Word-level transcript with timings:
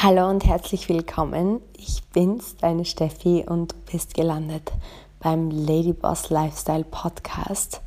Hallo 0.00 0.30
und 0.30 0.46
herzlich 0.46 0.88
willkommen. 0.88 1.60
Ich 1.76 2.04
bin's, 2.10 2.54
deine 2.60 2.84
Steffi, 2.84 3.44
und 3.44 3.72
du 3.72 3.76
bist 3.90 4.14
gelandet 4.14 4.70
beim 5.18 5.50
Ladyboss 5.50 6.30
Lifestyle 6.30 6.84
Podcast. 6.84 7.80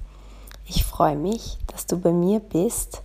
Ich 0.66 0.84
freue 0.84 1.16
mich, 1.16 1.58
dass 1.68 1.86
du 1.86 1.98
bei 1.98 2.12
mir 2.12 2.42
bist. 2.42 3.02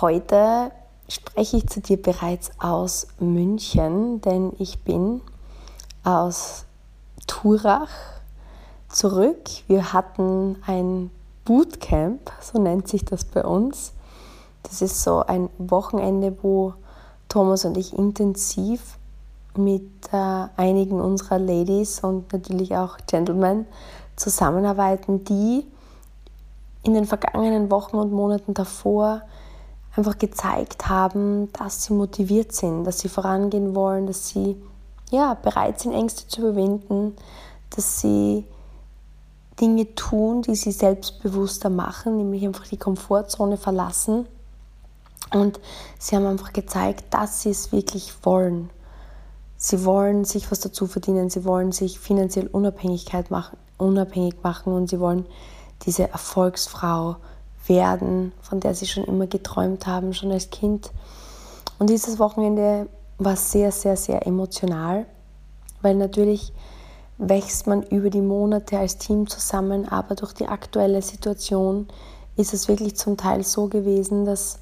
Heute 0.00 0.70
spreche 1.08 1.56
ich 1.56 1.68
zu 1.68 1.80
dir 1.80 2.00
bereits 2.00 2.52
aus 2.60 3.08
München, 3.18 4.20
denn 4.20 4.52
ich 4.60 4.78
bin 4.84 5.20
aus 6.04 6.66
Turach 7.26 7.90
zurück. 8.88 9.50
Wir 9.66 9.92
hatten 9.92 10.62
ein 10.64 11.10
Bootcamp, 11.44 12.30
so 12.40 12.60
nennt 12.60 12.86
sich 12.86 13.04
das 13.04 13.24
bei 13.24 13.44
uns. 13.44 13.94
Das 14.62 14.80
ist 14.80 15.02
so 15.02 15.24
ein 15.26 15.50
Wochenende, 15.58 16.36
wo 16.40 16.74
Thomas 17.32 17.64
und 17.64 17.78
ich 17.78 17.96
intensiv 17.96 18.98
mit 19.56 19.88
äh, 20.12 20.48
einigen 20.58 21.00
unserer 21.00 21.38
Ladies 21.38 22.00
und 22.00 22.30
natürlich 22.30 22.76
auch 22.76 22.98
Gentlemen 23.06 23.64
zusammenarbeiten, 24.16 25.24
die 25.24 25.66
in 26.82 26.92
den 26.92 27.06
vergangenen 27.06 27.70
Wochen 27.70 27.96
und 27.96 28.12
Monaten 28.12 28.52
davor 28.52 29.22
einfach 29.96 30.18
gezeigt 30.18 30.90
haben, 30.90 31.50
dass 31.54 31.84
sie 31.84 31.94
motiviert 31.94 32.52
sind, 32.52 32.84
dass 32.84 32.98
sie 32.98 33.08
vorangehen 33.08 33.74
wollen, 33.74 34.06
dass 34.06 34.28
sie 34.28 34.60
ja, 35.10 35.32
bereit 35.32 35.80
sind, 35.80 35.92
Ängste 35.94 36.28
zu 36.28 36.42
überwinden, 36.42 37.16
dass 37.74 38.02
sie 38.02 38.44
Dinge 39.58 39.94
tun, 39.94 40.42
die 40.42 40.54
sie 40.54 40.72
selbstbewusster 40.72 41.70
machen, 41.70 42.18
nämlich 42.18 42.44
einfach 42.44 42.66
die 42.66 42.76
Komfortzone 42.76 43.56
verlassen 43.56 44.26
und 45.34 45.60
sie 45.98 46.16
haben 46.16 46.26
einfach 46.26 46.52
gezeigt, 46.52 47.04
dass 47.10 47.42
sie 47.42 47.50
es 47.50 47.72
wirklich 47.72 48.12
wollen. 48.22 48.70
Sie 49.56 49.84
wollen 49.84 50.24
sich 50.24 50.50
was 50.50 50.60
dazu 50.60 50.86
verdienen, 50.86 51.30
sie 51.30 51.44
wollen 51.44 51.72
sich 51.72 52.00
finanziell 52.00 52.48
Unabhängigkeit 52.48 53.30
machen, 53.30 53.56
unabhängig 53.78 54.42
machen 54.42 54.72
und 54.72 54.88
sie 54.88 54.98
wollen 54.98 55.26
diese 55.86 56.08
Erfolgsfrau 56.10 57.16
werden, 57.66 58.32
von 58.40 58.60
der 58.60 58.74
sie 58.74 58.86
schon 58.86 59.04
immer 59.04 59.26
geträumt 59.26 59.86
haben, 59.86 60.14
schon 60.14 60.32
als 60.32 60.50
Kind. 60.50 60.90
Und 61.78 61.90
dieses 61.90 62.18
Wochenende 62.18 62.88
war 63.18 63.36
sehr, 63.36 63.72
sehr, 63.72 63.96
sehr 63.96 64.26
emotional, 64.26 65.06
weil 65.80 65.94
natürlich 65.94 66.52
wächst 67.18 67.66
man 67.66 67.82
über 67.84 68.10
die 68.10 68.20
Monate 68.20 68.78
als 68.78 68.98
Team 68.98 69.28
zusammen, 69.28 69.88
aber 69.88 70.14
durch 70.14 70.32
die 70.32 70.48
aktuelle 70.48 71.02
Situation 71.02 71.86
ist 72.36 72.54
es 72.54 72.68
wirklich 72.68 72.96
zum 72.96 73.16
Teil 73.16 73.44
so 73.44 73.68
gewesen, 73.68 74.24
dass 74.24 74.58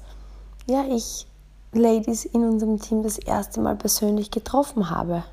ja, 0.67 0.85
ich 0.89 1.27
Ladies 1.73 2.25
in 2.25 2.43
unserem 2.43 2.79
Team 2.79 3.01
das 3.01 3.17
erste 3.17 3.61
Mal 3.61 3.77
persönlich 3.77 4.29
getroffen 4.29 4.89
habe. 4.89 5.23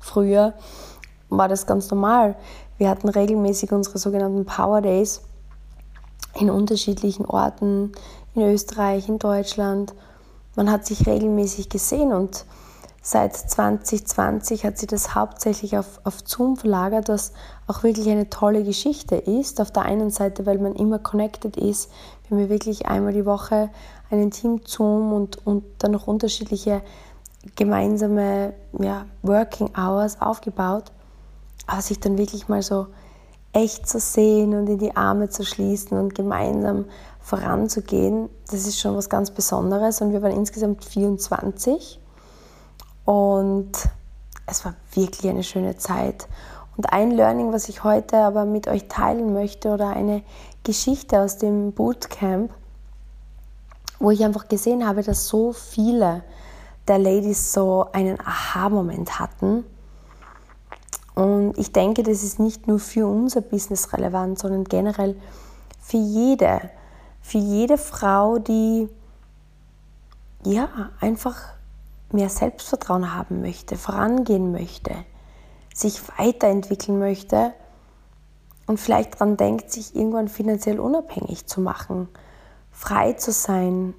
Früher 0.00 0.54
war 1.28 1.48
das 1.48 1.66
ganz 1.66 1.90
normal. 1.90 2.36
Wir 2.78 2.88
hatten 2.88 3.08
regelmäßig 3.08 3.70
unsere 3.72 3.98
sogenannten 3.98 4.46
Power 4.46 4.80
Days 4.80 5.20
in 6.34 6.50
unterschiedlichen 6.50 7.26
Orten 7.26 7.92
in 8.34 8.42
Österreich, 8.42 9.08
in 9.08 9.18
Deutschland. 9.18 9.94
Man 10.56 10.70
hat 10.70 10.86
sich 10.86 11.06
regelmäßig 11.06 11.68
gesehen 11.68 12.12
und 12.12 12.46
seit 13.02 13.36
2020 13.36 14.64
hat 14.64 14.78
sich 14.78 14.88
das 14.88 15.14
hauptsächlich 15.14 15.76
auf, 15.76 16.00
auf 16.04 16.20
Zoom 16.24 16.56
verlagert, 16.56 17.08
was 17.08 17.32
auch 17.66 17.82
wirklich 17.82 18.08
eine 18.08 18.30
tolle 18.30 18.64
Geschichte 18.64 19.16
ist. 19.16 19.60
Auf 19.60 19.70
der 19.70 19.82
einen 19.82 20.10
Seite, 20.10 20.46
weil 20.46 20.58
man 20.58 20.74
immer 20.74 20.98
connected 20.98 21.56
ist, 21.56 21.90
wenn 22.28 22.38
wir 22.38 22.48
wirklich 22.48 22.86
einmal 22.86 23.12
die 23.12 23.26
Woche 23.26 23.68
einen 24.14 24.30
Team 24.30 24.60
Zoom 24.64 25.12
und, 25.12 25.46
und 25.46 25.64
dann 25.78 25.92
noch 25.92 26.06
unterschiedliche 26.06 26.82
gemeinsame 27.56 28.54
ja, 28.78 29.06
Working 29.22 29.70
Hours 29.76 30.20
aufgebaut, 30.20 30.92
aber 31.66 31.82
sich 31.82 32.00
dann 32.00 32.18
wirklich 32.18 32.48
mal 32.48 32.62
so 32.62 32.86
echt 33.52 33.88
zu 33.88 34.00
sehen 34.00 34.54
und 34.54 34.68
in 34.68 34.78
die 34.78 34.96
Arme 34.96 35.28
zu 35.28 35.44
schließen 35.44 35.96
und 35.96 36.14
gemeinsam 36.14 36.86
voranzugehen, 37.20 38.28
das 38.50 38.66
ist 38.66 38.80
schon 38.80 38.96
was 38.96 39.08
ganz 39.08 39.30
Besonderes. 39.30 40.00
Und 40.00 40.12
wir 40.12 40.22
waren 40.22 40.32
insgesamt 40.32 40.84
24 40.84 42.00
und 43.04 43.72
es 44.46 44.64
war 44.64 44.74
wirklich 44.92 45.30
eine 45.30 45.44
schöne 45.44 45.76
Zeit. 45.76 46.28
Und 46.76 46.92
ein 46.92 47.12
Learning, 47.12 47.52
was 47.52 47.68
ich 47.68 47.84
heute 47.84 48.18
aber 48.18 48.44
mit 48.44 48.66
euch 48.66 48.88
teilen 48.88 49.32
möchte 49.32 49.70
oder 49.70 49.90
eine 49.90 50.22
Geschichte 50.64 51.20
aus 51.20 51.38
dem 51.38 51.72
Bootcamp, 51.72 52.52
wo 53.98 54.10
ich 54.10 54.24
einfach 54.24 54.48
gesehen 54.48 54.86
habe, 54.86 55.02
dass 55.02 55.28
so 55.28 55.52
viele 55.52 56.22
der 56.88 56.98
Ladies 56.98 57.52
so 57.52 57.86
einen 57.92 58.20
Aha-Moment 58.20 59.18
hatten. 59.18 59.64
Und 61.14 61.56
ich 61.56 61.72
denke, 61.72 62.02
das 62.02 62.22
ist 62.22 62.40
nicht 62.40 62.66
nur 62.66 62.78
für 62.78 63.06
unser 63.06 63.40
Business 63.40 63.92
relevant, 63.92 64.38
sondern 64.38 64.64
generell 64.64 65.16
für 65.80 65.96
jede, 65.96 66.70
für 67.20 67.38
jede 67.38 67.78
Frau, 67.78 68.38
die 68.38 68.88
ja 70.44 70.68
einfach 71.00 71.36
mehr 72.10 72.28
Selbstvertrauen 72.28 73.14
haben 73.14 73.40
möchte, 73.40 73.76
vorangehen 73.76 74.52
möchte, 74.52 74.92
sich 75.72 76.00
weiterentwickeln 76.18 76.98
möchte 76.98 77.54
und 78.66 78.78
vielleicht 78.78 79.14
daran 79.14 79.36
denkt, 79.36 79.70
sich 79.70 79.94
irgendwann 79.94 80.28
finanziell 80.28 80.80
unabhängig 80.80 81.46
zu 81.46 81.60
machen 81.60 82.08
frei 82.74 83.14
zu 83.14 83.32
sein, 83.32 83.94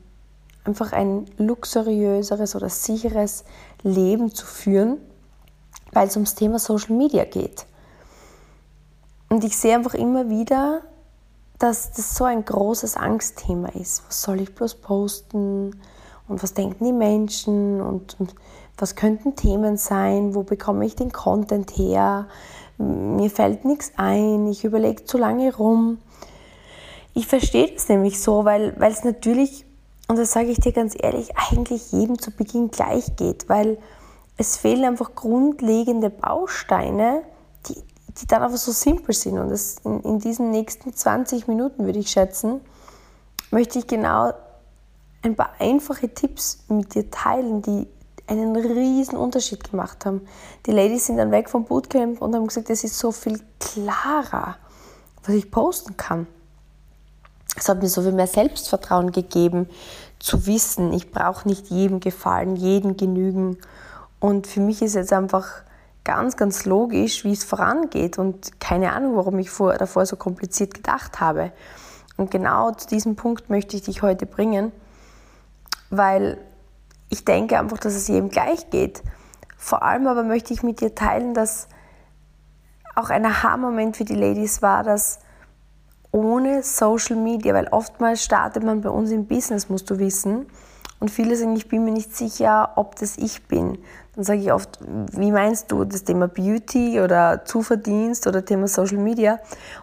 einfach 0.65 0.91
ein 0.91 1.25
luxuriöseres 1.37 2.55
oder 2.55 2.69
sicheres 2.69 3.45
Leben 3.81 4.33
zu 4.33 4.45
führen, 4.45 4.97
weil 5.91 6.07
es 6.07 6.15
ums 6.15 6.35
Thema 6.35 6.59
Social 6.59 6.95
Media 6.95 7.23
geht. 7.23 7.65
Und 9.29 9.43
ich 9.43 9.57
sehe 9.57 9.75
einfach 9.75 9.93
immer 9.93 10.29
wieder, 10.29 10.81
dass 11.57 11.91
das 11.91 12.15
so 12.15 12.25
ein 12.25 12.43
großes 12.43 12.97
Angstthema 12.97 13.69
ist. 13.69 14.03
Was 14.07 14.21
soll 14.21 14.41
ich 14.41 14.53
bloß 14.53 14.75
posten? 14.75 15.79
Und 16.27 16.43
was 16.43 16.53
denken 16.53 16.85
die 16.85 16.93
Menschen? 16.93 17.81
Und, 17.81 18.19
und 18.19 18.35
was 18.77 18.95
könnten 18.95 19.35
Themen 19.35 19.77
sein? 19.77 20.35
Wo 20.35 20.43
bekomme 20.43 20.85
ich 20.85 20.95
den 20.95 21.11
Content 21.11 21.71
her? 21.77 22.27
Mir 22.77 23.29
fällt 23.29 23.63
nichts 23.63 23.93
ein. 23.95 24.47
Ich 24.47 24.65
überlege 24.65 25.05
zu 25.05 25.17
lange 25.17 25.55
rum. 25.55 25.99
Ich 27.17 27.27
verstehe 27.27 27.71
das 27.71 27.87
nämlich 27.87 28.21
so, 28.21 28.43
weil 28.43 28.75
es 28.81 29.05
natürlich, 29.05 29.65
und 30.09 30.19
das 30.19 30.33
sage 30.33 30.47
ich 30.47 30.59
dir 30.59 30.73
ganz 30.73 30.95
ehrlich, 31.01 31.29
eigentlich 31.49 31.93
jedem 31.93 32.19
zu 32.19 32.29
Beginn 32.29 32.71
gleich 32.71 33.15
geht, 33.15 33.47
weil 33.47 33.77
es 34.35 34.57
fehlen 34.57 34.83
einfach 34.83 35.15
grundlegende 35.15 36.09
Bausteine, 36.09 37.21
die, 37.67 37.75
die 37.75 38.27
dann 38.27 38.43
einfach 38.43 38.57
so 38.57 38.73
simpel 38.73 39.15
sind. 39.15 39.39
Und 39.39 39.47
das 39.47 39.77
in, 39.85 40.01
in 40.01 40.19
diesen 40.19 40.51
nächsten 40.51 40.93
20 40.93 41.47
Minuten, 41.47 41.85
würde 41.85 41.99
ich 41.99 42.09
schätzen, 42.09 42.59
möchte 43.49 43.79
ich 43.79 43.87
genau 43.87 44.33
ein 45.21 45.37
paar 45.37 45.53
einfache 45.57 46.13
Tipps 46.13 46.65
mit 46.67 46.95
dir 46.95 47.09
teilen, 47.09 47.61
die 47.61 47.87
einen 48.27 48.57
riesen 48.57 49.17
Unterschied 49.17 49.63
gemacht 49.71 50.05
haben. 50.05 50.27
Die 50.65 50.71
Ladies 50.71 51.05
sind 51.05 51.15
dann 51.15 51.31
weg 51.31 51.49
vom 51.49 51.63
Bootcamp 51.63 52.21
und 52.21 52.35
haben 52.35 52.47
gesagt, 52.47 52.69
es 52.69 52.83
ist 52.83 52.99
so 52.99 53.13
viel 53.13 53.39
klarer, 53.61 54.57
was 55.23 55.33
ich 55.33 55.49
posten 55.49 55.95
kann. 55.95 56.27
Es 57.55 57.69
hat 57.69 57.81
mir 57.81 57.89
so 57.89 58.01
viel 58.01 58.11
mehr 58.11 58.27
Selbstvertrauen 58.27 59.11
gegeben, 59.11 59.69
zu 60.19 60.45
wissen, 60.45 60.93
ich 60.93 61.11
brauche 61.11 61.47
nicht 61.47 61.67
jedem 61.67 61.99
gefallen, 61.99 62.55
jedem 62.55 62.97
genügen. 62.97 63.57
Und 64.19 64.47
für 64.47 64.59
mich 64.59 64.81
ist 64.81 64.95
jetzt 64.95 65.13
einfach 65.13 65.47
ganz, 66.03 66.37
ganz 66.37 66.65
logisch, 66.65 67.23
wie 67.23 67.33
es 67.33 67.43
vorangeht 67.43 68.17
und 68.17 68.59
keine 68.59 68.93
Ahnung, 68.93 69.15
warum 69.15 69.39
ich 69.39 69.49
vor, 69.49 69.73
davor 69.73 70.05
so 70.05 70.15
kompliziert 70.15 70.73
gedacht 70.73 71.19
habe. 71.19 71.51
Und 72.17 72.31
genau 72.31 72.71
zu 72.71 72.87
diesem 72.87 73.15
Punkt 73.15 73.49
möchte 73.49 73.75
ich 73.75 73.83
dich 73.83 74.01
heute 74.01 74.25
bringen, 74.25 74.71
weil 75.89 76.37
ich 77.09 77.25
denke 77.25 77.59
einfach, 77.59 77.77
dass 77.77 77.93
es 77.93 78.07
jedem 78.07 78.29
gleich 78.29 78.69
geht. 78.69 79.03
Vor 79.57 79.83
allem 79.83 80.07
aber 80.07 80.23
möchte 80.23 80.53
ich 80.53 80.63
mit 80.63 80.79
dir 80.81 80.95
teilen, 80.95 81.33
dass 81.33 81.67
auch 82.95 83.09
ein 83.09 83.25
Aha-Moment 83.25 83.97
für 83.97 84.05
die 84.05 84.15
Ladies 84.15 84.61
war, 84.61 84.83
dass 84.83 85.19
ohne 86.15 86.63
Social 86.63 87.17
Media, 87.17 87.53
weil 87.53 87.67
oftmals 87.67 88.23
startet 88.23 88.63
man 88.63 88.79
bei 88.79 88.89
uns 88.89 89.11
im 89.11 89.25
Business, 89.25 89.67
musst 89.67 89.89
du 89.89 89.99
wissen. 89.99 90.45
Und 91.01 91.11
viele 91.11 91.35
sagen, 91.35 91.57
ich 91.57 91.67
bin 91.67 91.83
mir 91.83 91.91
nicht 91.91 92.15
sicher, 92.15 92.71
ob 92.77 92.95
das 92.95 93.17
ich 93.17 93.49
bin. 93.49 93.77
Dann 94.15 94.23
sage 94.23 94.39
ich 94.39 94.53
oft, 94.53 94.79
wie 95.11 95.33
meinst 95.33 95.73
du 95.73 95.83
das 95.83 96.05
Thema 96.05 96.29
Beauty 96.29 97.01
oder 97.01 97.43
Zuverdienst 97.43 98.27
oder 98.27 98.45
Thema 98.45 98.69
Social 98.69 98.97
Media? 98.97 99.39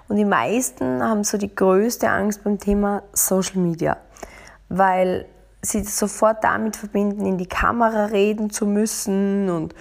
Und 0.08 0.16
die 0.16 0.24
meisten 0.24 1.02
haben 1.02 1.22
so 1.22 1.36
die 1.36 1.54
größte 1.54 2.08
Angst 2.08 2.42
beim 2.42 2.58
Thema 2.58 3.02
Social 3.12 3.58
Media, 3.58 3.98
weil 4.70 5.26
sie 5.60 5.84
sofort 5.84 6.42
damit 6.42 6.76
verbinden, 6.76 7.26
in 7.26 7.36
die 7.36 7.46
Kamera 7.46 8.06
reden 8.06 8.48
zu 8.48 8.64
müssen 8.64 9.50
und 9.50 9.74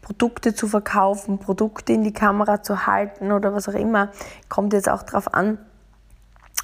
Produkte 0.00 0.54
zu 0.54 0.68
verkaufen, 0.68 1.38
Produkte 1.38 1.92
in 1.92 2.02
die 2.02 2.14
Kamera 2.14 2.62
zu 2.62 2.86
halten 2.86 3.30
oder 3.30 3.52
was 3.52 3.68
auch 3.68 3.74
immer. 3.74 4.10
Kommt 4.48 4.72
jetzt 4.72 4.88
auch 4.88 5.02
darauf 5.02 5.34
an, 5.34 5.58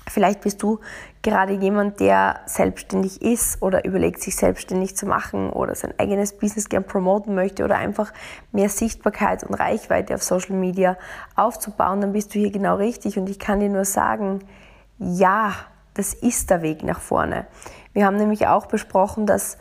Vielleicht 0.06 0.42
bist 0.42 0.62
du 0.62 0.80
gerade 1.22 1.54
jemand, 1.54 1.98
der 1.98 2.40
selbstständig 2.46 3.22
ist 3.22 3.62
oder 3.62 3.84
überlegt, 3.86 4.20
sich 4.20 4.36
selbstständig 4.36 4.96
zu 4.96 5.06
machen 5.06 5.50
oder 5.50 5.74
sein 5.74 5.94
eigenes 5.98 6.36
Business 6.36 6.68
gern 6.68 6.84
promoten 6.84 7.34
möchte 7.34 7.64
oder 7.64 7.76
einfach 7.76 8.12
mehr 8.52 8.68
Sichtbarkeit 8.68 9.44
und 9.44 9.54
Reichweite 9.54 10.14
auf 10.14 10.22
Social 10.22 10.56
Media 10.56 10.98
aufzubauen, 11.36 12.02
dann 12.02 12.12
bist 12.12 12.34
du 12.34 12.38
hier 12.38 12.50
genau 12.50 12.76
richtig. 12.76 13.18
Und 13.18 13.30
ich 13.30 13.38
kann 13.38 13.60
dir 13.60 13.70
nur 13.70 13.86
sagen, 13.86 14.40
ja, 14.98 15.54
das 15.94 16.12
ist 16.12 16.50
der 16.50 16.60
Weg 16.60 16.82
nach 16.82 17.00
vorne. 17.00 17.46
Wir 17.94 18.04
haben 18.04 18.16
nämlich 18.16 18.46
auch 18.46 18.66
besprochen, 18.66 19.24
dass 19.26 19.56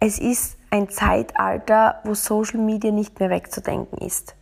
es 0.00 0.18
ist 0.18 0.56
ein 0.70 0.88
Zeitalter, 0.88 2.00
wo 2.04 2.14
Social 2.14 2.60
Media 2.60 2.90
nicht 2.90 3.20
mehr 3.20 3.28
wegzudenken 3.28 3.98
ist. 3.98 4.34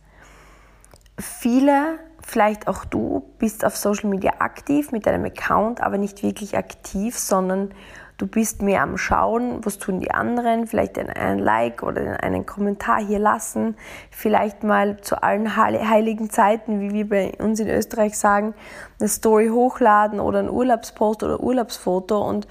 Viele 1.17 1.99
vielleicht 2.29 2.67
auch 2.67 2.85
du 2.85 3.23
bist 3.39 3.65
auf 3.65 3.75
Social 3.75 4.09
Media 4.09 4.33
aktiv 4.39 4.91
mit 4.91 5.05
deinem 5.05 5.25
Account, 5.25 5.81
aber 5.81 5.97
nicht 5.97 6.21
wirklich 6.21 6.57
aktiv, 6.57 7.17
sondern 7.17 7.73
du 8.19 8.27
bist 8.27 8.61
mehr 8.61 8.83
am 8.83 8.97
Schauen, 8.97 9.65
was 9.65 9.79
tun 9.79 9.99
die 9.99 10.11
anderen, 10.11 10.67
vielleicht 10.67 10.99
einen 10.99 11.39
Like 11.39 11.81
oder 11.81 12.21
einen 12.21 12.45
Kommentar 12.45 12.99
hier 13.03 13.17
lassen, 13.17 13.75
vielleicht 14.11 14.63
mal 14.63 15.01
zu 15.01 15.23
allen 15.23 15.55
heiligen 15.55 16.29
Zeiten, 16.29 16.81
wie 16.81 16.91
wir 16.91 17.09
bei 17.09 17.33
uns 17.39 17.59
in 17.59 17.67
Österreich 17.67 18.17
sagen, 18.17 18.53
eine 18.99 19.09
Story 19.09 19.47
hochladen 19.47 20.19
oder 20.19 20.39
ein 20.39 20.49
Urlaubspost 20.49 21.23
oder 21.23 21.39
Urlaubsfoto. 21.39 22.21
Und 22.21 22.47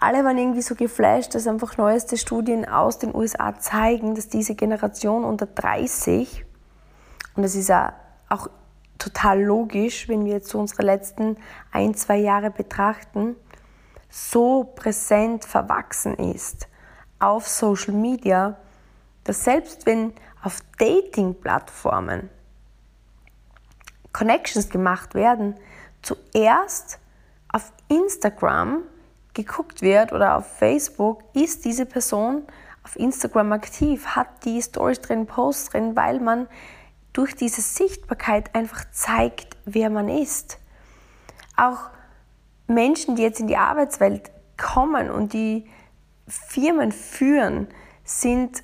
alle 0.00 0.24
waren 0.24 0.38
irgendwie 0.38 0.62
so 0.62 0.74
geflasht, 0.74 1.34
dass 1.34 1.46
einfach 1.46 1.76
neueste 1.76 2.16
Studien 2.16 2.66
aus 2.66 2.98
den 2.98 3.14
USA 3.14 3.58
zeigen, 3.58 4.14
dass 4.14 4.28
diese 4.28 4.54
Generation 4.54 5.24
unter 5.24 5.46
30, 5.46 6.44
und 7.34 7.42
das 7.42 7.54
ist 7.54 7.68
ja 7.68 7.92
auch 8.28 8.48
total 8.98 9.42
logisch, 9.42 10.08
wenn 10.08 10.24
wir 10.24 10.34
jetzt 10.34 10.48
so 10.48 10.58
unsere 10.58 10.82
letzten 10.82 11.36
ein, 11.72 11.94
zwei 11.94 12.16
Jahre 12.16 12.50
betrachten, 12.50 13.36
so 14.10 14.64
präsent 14.64 15.44
verwachsen 15.44 16.14
ist 16.14 16.68
auf 17.18 17.48
Social 17.48 17.94
Media, 17.94 18.56
dass 19.24 19.44
selbst 19.44 19.86
wenn 19.86 20.12
auf 20.42 20.60
Dating-Plattformen 20.78 22.30
Connections 24.12 24.70
gemacht 24.70 25.14
werden, 25.14 25.56
zuerst 26.02 26.98
auf 27.52 27.72
Instagram 27.88 28.82
geguckt 29.34 29.82
wird 29.82 30.12
oder 30.12 30.36
auf 30.36 30.46
Facebook, 30.58 31.22
ist 31.34 31.64
diese 31.64 31.84
Person 31.84 32.44
auf 32.82 32.96
Instagram 32.96 33.52
aktiv, 33.52 34.06
hat 34.06 34.28
die 34.44 34.62
Stories 34.62 35.00
drin, 35.00 35.26
Posts 35.26 35.70
drin, 35.70 35.96
weil 35.96 36.20
man 36.20 36.46
durch 37.16 37.34
diese 37.34 37.62
Sichtbarkeit 37.62 38.54
einfach 38.54 38.84
zeigt, 38.92 39.56
wer 39.64 39.88
man 39.88 40.10
ist. 40.10 40.58
Auch 41.56 41.88
Menschen, 42.66 43.16
die 43.16 43.22
jetzt 43.22 43.40
in 43.40 43.46
die 43.46 43.56
Arbeitswelt 43.56 44.30
kommen 44.58 45.10
und 45.10 45.32
die 45.32 45.66
Firmen 46.28 46.92
führen, 46.92 47.68
sind 48.04 48.62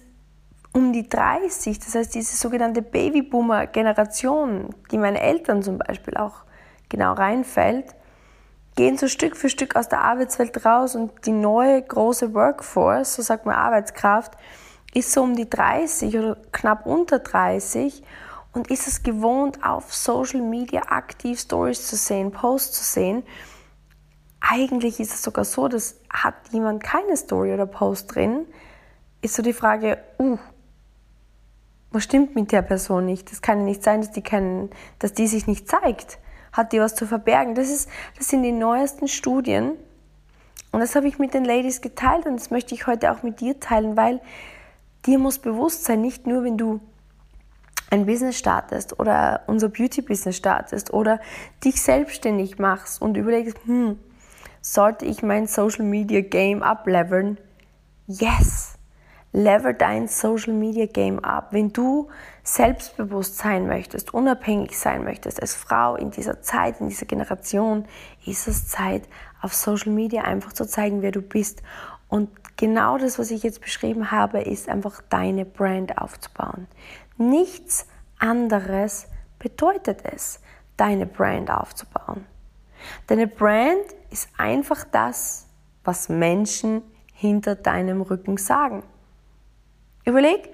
um 0.74 0.92
die 0.92 1.08
30, 1.08 1.78
das 1.78 1.94
heißt 1.94 2.14
diese 2.14 2.36
sogenannte 2.36 2.82
Babyboomer-Generation, 2.82 4.74
die 4.90 4.98
meine 4.98 5.20
Eltern 5.20 5.62
zum 5.62 5.78
Beispiel 5.78 6.18
auch 6.18 6.44
genau 6.90 7.14
reinfällt, 7.14 7.94
gehen 8.76 8.98
so 8.98 9.08
Stück 9.08 9.36
für 9.36 9.48
Stück 9.48 9.76
aus 9.76 9.88
der 9.88 10.02
Arbeitswelt 10.02 10.64
raus 10.66 10.94
und 10.94 11.24
die 11.24 11.32
neue 11.32 11.80
große 11.80 12.34
Workforce, 12.34 13.14
so 13.14 13.22
sagt 13.22 13.46
man 13.46 13.54
Arbeitskraft, 13.54 14.32
ist 14.92 15.12
so 15.12 15.22
um 15.22 15.36
die 15.36 15.48
30 15.48 16.18
oder 16.18 16.36
knapp 16.52 16.84
unter 16.84 17.18
30 17.18 18.02
und 18.52 18.70
ist 18.70 18.86
es 18.86 19.02
gewohnt, 19.02 19.64
auf 19.64 19.94
Social 19.94 20.40
Media 20.40 20.82
aktiv 20.88 21.40
Stories 21.40 21.86
zu 21.86 21.96
sehen, 21.96 22.30
Posts 22.30 22.78
zu 22.78 22.84
sehen. 22.84 23.22
Eigentlich 24.40 25.00
ist 25.00 25.14
es 25.14 25.22
sogar 25.22 25.44
so, 25.44 25.68
dass 25.68 25.96
hat 26.10 26.34
jemand 26.50 26.82
keine 26.82 27.16
Story 27.16 27.52
oder 27.52 27.66
Post 27.66 28.14
drin, 28.14 28.46
ist 29.22 29.34
so 29.34 29.42
die 29.42 29.52
Frage, 29.52 29.98
uh, 30.18 30.38
was 31.90 32.04
stimmt 32.04 32.34
mit 32.34 32.52
der 32.52 32.62
Person 32.62 33.06
nicht? 33.06 33.30
Das 33.30 33.42
kann 33.42 33.60
ja 33.60 33.64
nicht 33.64 33.82
sein, 33.82 34.00
dass 34.00 34.10
die, 34.10 34.22
keinen, 34.22 34.70
dass 34.98 35.12
die 35.12 35.26
sich 35.26 35.46
nicht 35.46 35.68
zeigt. 35.68 36.18
Hat 36.52 36.72
die 36.72 36.80
was 36.80 36.94
zu 36.94 37.06
verbergen? 37.06 37.54
Das, 37.54 37.70
ist, 37.70 37.88
das 38.18 38.28
sind 38.28 38.42
die 38.42 38.52
neuesten 38.52 39.08
Studien. 39.08 39.72
Und 40.70 40.80
das 40.80 40.96
habe 40.96 41.06
ich 41.06 41.18
mit 41.18 41.34
den 41.34 41.44
Ladies 41.44 41.80
geteilt 41.80 42.26
und 42.26 42.36
das 42.36 42.50
möchte 42.50 42.74
ich 42.74 42.86
heute 42.86 43.12
auch 43.12 43.22
mit 43.22 43.40
dir 43.40 43.60
teilen, 43.60 43.96
weil 43.96 44.20
dir 45.04 45.18
muss 45.18 45.38
bewusst 45.38 45.84
sein, 45.84 46.00
nicht 46.00 46.26
nur 46.26 46.44
wenn 46.44 46.56
du 46.56 46.80
ein 47.92 48.06
Business 48.06 48.38
startest 48.38 48.98
oder 48.98 49.42
unser 49.46 49.68
Beauty-Business 49.68 50.36
startest 50.36 50.92
oder 50.92 51.20
dich 51.62 51.80
selbstständig 51.82 52.58
machst 52.58 53.02
und 53.02 53.16
überlegst, 53.16 53.58
hm, 53.66 53.98
sollte 54.60 55.04
ich 55.04 55.22
mein 55.22 55.46
Social 55.46 55.84
Media 55.84 56.22
Game 56.22 56.62
upleveln? 56.62 57.38
Yes! 58.06 58.78
Level 59.34 59.72
dein 59.72 60.08
Social 60.08 60.52
Media 60.52 60.86
Game 60.86 61.18
up. 61.18 61.48
Wenn 61.52 61.72
du 61.72 62.08
selbstbewusst 62.44 63.38
sein 63.38 63.66
möchtest, 63.66 64.12
unabhängig 64.12 64.78
sein 64.78 65.04
möchtest, 65.04 65.40
als 65.40 65.54
Frau 65.54 65.96
in 65.96 66.10
dieser 66.10 66.42
Zeit, 66.42 66.80
in 66.80 66.88
dieser 66.88 67.06
Generation, 67.06 67.86
ist 68.26 68.46
es 68.46 68.68
Zeit, 68.68 69.08
auf 69.40 69.54
Social 69.54 69.92
Media 69.92 70.22
einfach 70.22 70.52
zu 70.52 70.66
zeigen, 70.66 71.00
wer 71.00 71.12
du 71.12 71.22
bist. 71.22 71.62
Und 72.08 72.28
genau 72.58 72.98
das, 72.98 73.18
was 73.18 73.30
ich 73.30 73.42
jetzt 73.42 73.62
beschrieben 73.62 74.10
habe, 74.10 74.42
ist 74.42 74.68
einfach 74.68 75.00
deine 75.08 75.46
Brand 75.46 75.96
aufzubauen. 75.96 76.66
Nichts 77.16 77.86
anderes 78.18 79.08
bedeutet 79.38 80.00
es, 80.04 80.40
deine 80.76 81.06
Brand 81.06 81.50
aufzubauen. 81.50 82.26
Deine 83.06 83.26
Brand 83.26 83.84
ist 84.10 84.28
einfach 84.36 84.84
das, 84.90 85.46
was 85.84 86.08
Menschen 86.08 86.82
hinter 87.12 87.54
deinem 87.54 88.02
Rücken 88.02 88.36
sagen. 88.36 88.82
Überleg, 90.04 90.52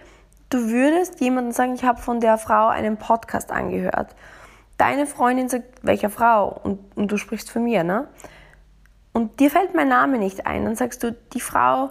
du 0.50 0.68
würdest 0.68 1.20
jemandem 1.20 1.52
sagen, 1.52 1.74
ich 1.74 1.84
habe 1.84 2.00
von 2.00 2.20
der 2.20 2.38
Frau 2.38 2.68
einen 2.68 2.98
Podcast 2.98 3.50
angehört. 3.50 4.14
Deine 4.76 5.06
Freundin 5.06 5.48
sagt, 5.48 5.84
welcher 5.84 6.10
Frau? 6.10 6.60
Und, 6.62 6.96
und 6.96 7.10
du 7.10 7.16
sprichst 7.16 7.50
von 7.50 7.64
mir, 7.64 7.84
ne? 7.84 8.08
Und 9.12 9.40
dir 9.40 9.50
fällt 9.50 9.74
mein 9.74 9.88
Name 9.88 10.18
nicht 10.18 10.46
ein. 10.46 10.64
Dann 10.64 10.76
sagst 10.76 11.02
du, 11.02 11.12
die 11.12 11.40
Frau, 11.40 11.90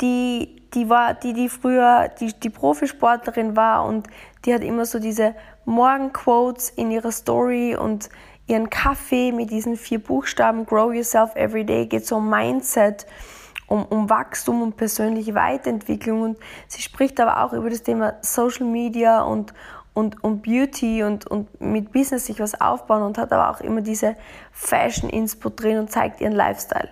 die, 0.00 0.61
die 0.74 0.88
war, 0.88 1.14
die, 1.14 1.32
die 1.32 1.48
früher 1.48 2.08
die, 2.20 2.32
die 2.32 2.50
Profisportlerin 2.50 3.56
war 3.56 3.84
und 3.84 4.08
die 4.44 4.54
hat 4.54 4.62
immer 4.62 4.86
so 4.86 4.98
diese 4.98 5.34
Morgenquotes 5.64 6.70
in 6.70 6.90
ihrer 6.90 7.12
Story 7.12 7.76
und 7.76 8.08
ihren 8.46 8.70
Kaffee 8.70 9.32
mit 9.32 9.50
diesen 9.50 9.76
vier 9.76 10.02
Buchstaben 10.02 10.66
Grow 10.66 10.92
Yourself 10.92 11.34
Every 11.36 11.64
Day 11.64 11.86
geht 11.86 12.06
so 12.06 12.16
um 12.16 12.28
Mindset, 12.28 13.06
um, 13.66 13.84
um 13.84 14.10
Wachstum 14.10 14.62
und 14.62 14.76
persönliche 14.76 15.34
Weiterentwicklung. 15.34 16.22
Und 16.22 16.38
sie 16.66 16.82
spricht 16.82 17.20
aber 17.20 17.44
auch 17.44 17.52
über 17.52 17.70
das 17.70 17.82
Thema 17.82 18.14
Social 18.20 18.66
Media 18.66 19.22
und, 19.22 19.54
und, 19.94 20.22
und 20.24 20.42
Beauty 20.42 21.04
und, 21.04 21.26
und 21.26 21.60
mit 21.60 21.92
Business 21.92 22.26
sich 22.26 22.40
was 22.40 22.60
aufbauen 22.60 23.02
und 23.02 23.18
hat 23.18 23.32
aber 23.32 23.50
auch 23.50 23.60
immer 23.60 23.80
diese 23.80 24.16
Fashion-Inspo 24.50 25.50
drin 25.50 25.78
und 25.78 25.90
zeigt 25.90 26.20
ihren 26.20 26.32
Lifestyle 26.32 26.88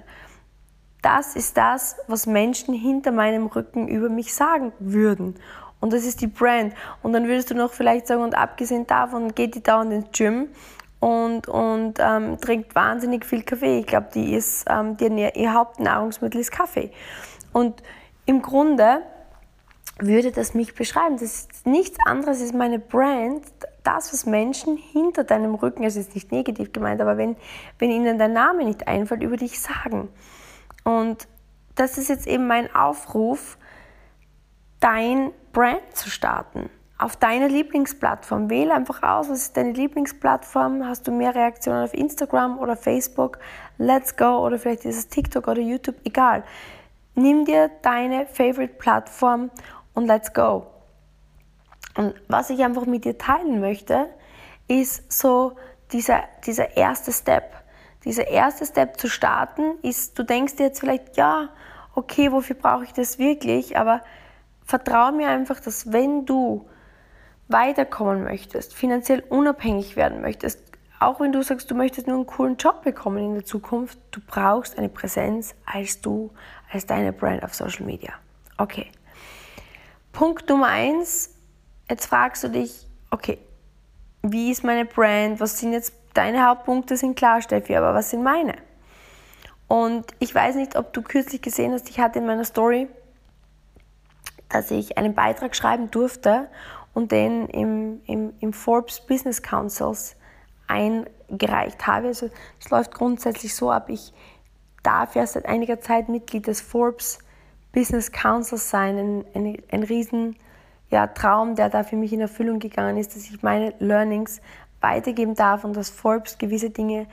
das 1.03 1.37
ist 1.37 1.57
das, 1.57 1.97
was 2.07 2.27
Menschen 2.27 2.75
hinter 2.75 3.13
meinem 3.13 3.47
Rücken 3.47 3.89
über 3.89 4.09
mich 4.09 4.35
sagen 4.35 4.73
würden. 4.79 5.37
Und 5.81 5.93
das 5.93 6.05
ist 6.05 6.21
die 6.21 6.27
Brand. 6.27 6.75
Und 7.03 7.13
dann 7.13 7.27
würdest 7.27 7.51
du 7.51 7.55
noch 7.55 7.73
vielleicht 7.73 8.07
sagen, 8.07 8.23
und 8.23 8.37
abgesehen 8.37 8.87
davon 8.87 9.35
geht 9.35 9.55
die 9.55 9.63
dauernd 9.63 9.93
ins 9.93 10.07
Gym 10.13 10.49
und, 11.01 11.49
und 11.49 11.95
ähm, 11.99 12.39
trinkt 12.41 12.75
wahnsinnig 12.75 13.25
viel 13.25 13.43
Kaffee. 13.43 13.81
Ich 13.81 13.87
glaube, 13.87 14.09
die 14.15 14.35
ist, 14.35 14.67
ähm, 14.69 14.97
die, 14.99 15.31
ihr 15.35 15.55
Hauptnahrungsmittel 15.55 16.41
ist 16.41 16.53
Kaffee. 16.53 16.91
Und 17.53 17.83
im 18.27 18.43
Grunde 18.43 19.01
würde 19.99 20.33
das 20.33 20.55
mich 20.55 20.75
beschreiben. 20.75 21.15
Das 21.15 21.23
ist 21.23 21.67
nichts 21.67 21.99
anderes 22.05 22.41
ist 22.41 22.55
meine 22.55 22.79
Brand, 22.79 23.45
das, 23.83 24.13
was 24.13 24.27
Menschen 24.27 24.77
hinter 24.77 25.25
deinem 25.25 25.55
Rücken, 25.55 25.85
also 25.85 26.01
ist 26.01 26.15
nicht 26.15 26.33
negativ 26.33 26.73
gemeint, 26.73 27.01
aber 27.01 27.17
wenn, 27.17 27.37
wenn 27.79 27.91
ihnen 27.91 28.19
dein 28.19 28.33
Name 28.33 28.65
nicht 28.65 28.89
einfällt, 28.89 29.23
über 29.23 29.37
dich 29.37 29.61
sagen. 29.61 30.09
Und 30.91 31.29
das 31.77 31.99
ist 31.99 32.09
jetzt 32.09 32.27
eben 32.27 32.47
mein 32.47 32.75
Aufruf, 32.75 33.59
dein 34.81 35.33
Brand 35.53 35.83
zu 35.95 36.11
starten. 36.11 36.69
Auf 36.99 37.17
deiner 37.17 37.49
Lieblingsplattform. 37.49 38.51
Wähle 38.51 38.75
einfach 38.75 39.03
aus, 39.03 39.31
was 39.31 39.39
ist 39.43 39.57
deine 39.57 39.73
Lieblingsplattform. 39.73 40.85
Hast 40.87 41.07
du 41.09 41.13
mehr 41.13 41.35
Reaktionen 41.35 41.85
auf 41.85 41.95
Instagram 41.95 42.59
oder 42.59 42.77
Facebook? 42.77 43.39
Let's 43.79 44.17
go. 44.17 44.45
Oder 44.45 44.59
vielleicht 44.59 44.85
ist 44.85 44.99
es 44.99 45.09
TikTok 45.09 45.49
oder 45.49 45.63
YouTube. 45.63 45.97
Egal. 46.05 46.43
Nimm 47.15 47.45
dir 47.45 47.71
deine 47.83 48.27
Favorite-Plattform 48.27 49.51
und 49.95 50.07
let's 50.07 50.33
go. 50.35 50.67
Und 51.97 52.15
was 52.29 52.51
ich 52.51 52.63
einfach 52.63 52.85
mit 52.85 53.05
dir 53.05 53.17
teilen 53.17 53.61
möchte, 53.61 54.11
ist 54.69 55.11
so 55.11 55.57
dieser, 55.93 56.25
dieser 56.45 56.77
erste 56.77 57.13
Step 57.13 57.60
dieser 58.05 58.29
erste 58.29 58.67
Step 58.67 58.99
zu 58.99 59.09
starten 59.09 59.79
ist, 59.83 60.19
du 60.19 60.23
denkst 60.23 60.57
dir 60.57 60.67
jetzt 60.67 60.81
vielleicht, 60.81 61.17
ja, 61.17 61.51
okay, 61.95 62.33
wofür 62.33 62.57
brauche 62.57 62.85
ich 62.85 62.93
das 62.93 63.19
wirklich? 63.19 63.77
Aber 63.77 64.01
vertraue 64.65 65.13
mir 65.13 65.29
einfach, 65.29 65.61
dass 65.61 65.93
wenn 65.93 66.25
du 66.25 66.69
weiterkommen 67.49 68.23
möchtest, 68.23 68.75
finanziell 68.75 69.23
unabhängig 69.29 69.97
werden 69.97 70.21
möchtest, 70.21 70.61
auch 71.01 71.19
wenn 71.19 71.33
du 71.33 71.43
sagst, 71.43 71.71
du 71.71 71.75
möchtest 71.75 72.07
nur 72.07 72.17
einen 72.17 72.27
coolen 72.27 72.57
Job 72.57 72.83
bekommen 72.83 73.19
in 73.19 73.35
der 73.35 73.45
Zukunft, 73.45 73.99
du 74.11 74.21
brauchst 74.21 74.79
eine 74.79 74.89
Präsenz 74.89 75.55
als 75.65 76.01
du, 76.01 76.31
als 76.71 76.87
deine 76.87 77.13
Brand 77.13 77.43
auf 77.43 77.55
Social 77.55 77.87
Media. 77.87 78.13
Okay. 78.59 78.91
Punkt 80.13 80.49
Nummer 80.49 80.67
eins, 80.67 81.35
jetzt 81.89 82.07
fragst 82.07 82.45
du 82.45 82.49
dich, 82.49 82.87
okay, 83.11 83.39
wie 84.23 84.51
ist 84.51 84.63
meine 84.63 84.85
Brand? 84.85 85.41
Was 85.41 85.59
sind 85.59 85.73
jetzt 85.73 85.95
deine 86.15 86.47
Hauptpunkte? 86.47 86.97
Sind 86.97 87.17
klar, 87.17 87.43
Steffi, 87.43 87.77
aber 87.77 87.95
was 87.95 88.11
sind 88.11 88.23
meine? 88.23 88.55
Und 89.69 90.07
ich 90.19 90.35
weiß 90.35 90.57
nicht, 90.57 90.77
ob 90.77 90.93
du 90.93 91.03
kürzlich 91.03 91.43
gesehen 91.43 91.73
hast, 91.73 91.89
ich 91.91 92.01
hatte 92.01 92.19
in 92.19 92.27
meiner 92.27 92.45
Story, 92.45 92.89
dass 94.49 94.71
ich 94.71 94.99
einen 94.99 95.15
Beitrag 95.15 95.55
schreiben 95.55 95.91
durfte 95.91 96.49
und 96.93 97.13
den 97.13 97.47
im, 97.47 98.01
im, 98.07 98.33
im 98.41 98.53
Forbes 98.53 99.01
Business 99.07 99.43
Councils 99.43 100.17
eingereicht 100.67 101.87
habe. 101.87 102.09
Also 102.09 102.31
es 102.59 102.71
läuft 102.71 102.93
grundsätzlich 102.93 103.55
so 103.55 103.71
ab, 103.71 103.89
ich 103.89 104.13
darf 104.83 105.15
ja 105.15 105.27
seit 105.27 105.47
einiger 105.47 105.81
Zeit 105.81 106.09
Mitglied 106.09 106.47
des 106.47 106.61
Forbes 106.61 107.19
Business 107.73 108.11
Councils 108.11 108.71
sein, 108.71 108.99
ein, 108.99 109.25
ein, 109.35 109.63
ein 109.71 109.83
riesen 109.85 110.37
ja, 110.91 111.07
Traum, 111.07 111.55
der 111.55 111.71
da 111.71 111.85
für 111.85 111.97
mich 111.97 112.13
in 112.13 112.21
Erfüllung 112.21 112.59
gegangen 112.59 112.97
ist, 112.97 113.15
dass 113.15 113.31
ich 113.31 113.43
meine 113.43 113.75
Learnings 113.79 114.41
weitergeben 114.81 115.35
darf 115.35 115.65
und 115.65 115.77
dass 115.77 115.91
Forbes 115.91 116.39
gewisse 116.39 116.71
Dinge 116.71 117.07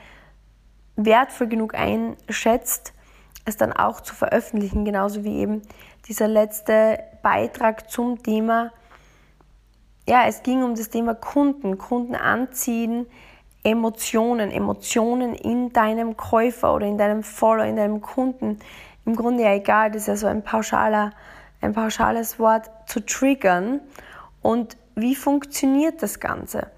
wertvoll 0.96 1.46
genug 1.46 1.74
einschätzt, 1.74 2.92
es 3.44 3.56
dann 3.56 3.72
auch 3.72 4.00
zu 4.00 4.14
veröffentlichen, 4.14 4.84
genauso 4.84 5.24
wie 5.24 5.38
eben 5.38 5.62
dieser 6.06 6.28
letzte 6.28 6.98
Beitrag 7.22 7.90
zum 7.90 8.22
Thema, 8.22 8.72
ja, 10.08 10.26
es 10.26 10.42
ging 10.42 10.62
um 10.62 10.74
das 10.74 10.88
Thema 10.88 11.14
Kunden, 11.14 11.76
Kunden 11.76 12.14
anziehen, 12.14 13.06
Emotionen, 13.62 14.50
Emotionen 14.50 15.34
in 15.34 15.72
deinem 15.72 16.16
Käufer 16.16 16.74
oder 16.74 16.86
in 16.86 16.96
deinem 16.96 17.22
Follower, 17.22 17.66
in 17.66 17.76
deinem 17.76 18.00
Kunden. 18.00 18.58
Im 19.04 19.16
Grunde 19.16 19.42
ja 19.42 19.52
egal, 19.52 19.90
das 19.90 20.02
ist 20.02 20.08
ja 20.08 20.16
so 20.16 20.26
ein, 20.26 20.42
pauschaler, 20.42 21.12
ein 21.60 21.74
pauschales 21.74 22.38
Wort 22.38 22.70
zu 22.86 23.04
triggern. 23.04 23.80
Und 24.40 24.78
wie 24.94 25.14
funktioniert 25.14 26.02
das 26.02 26.20
Ganze? 26.20 26.68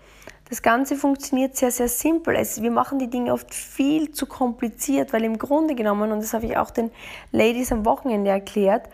Das 0.50 0.62
Ganze 0.62 0.96
funktioniert 0.96 1.56
sehr, 1.56 1.70
sehr 1.70 1.88
simpel. 1.88 2.34
Es, 2.34 2.60
wir 2.60 2.72
machen 2.72 2.98
die 2.98 3.08
Dinge 3.08 3.32
oft 3.32 3.54
viel 3.54 4.10
zu 4.10 4.26
kompliziert, 4.26 5.12
weil 5.12 5.22
im 5.22 5.38
Grunde 5.38 5.76
genommen, 5.76 6.10
und 6.10 6.18
das 6.18 6.34
habe 6.34 6.46
ich 6.46 6.56
auch 6.56 6.72
den 6.72 6.90
Ladies 7.30 7.70
am 7.70 7.84
Wochenende 7.84 8.32
erklärt, 8.32 8.88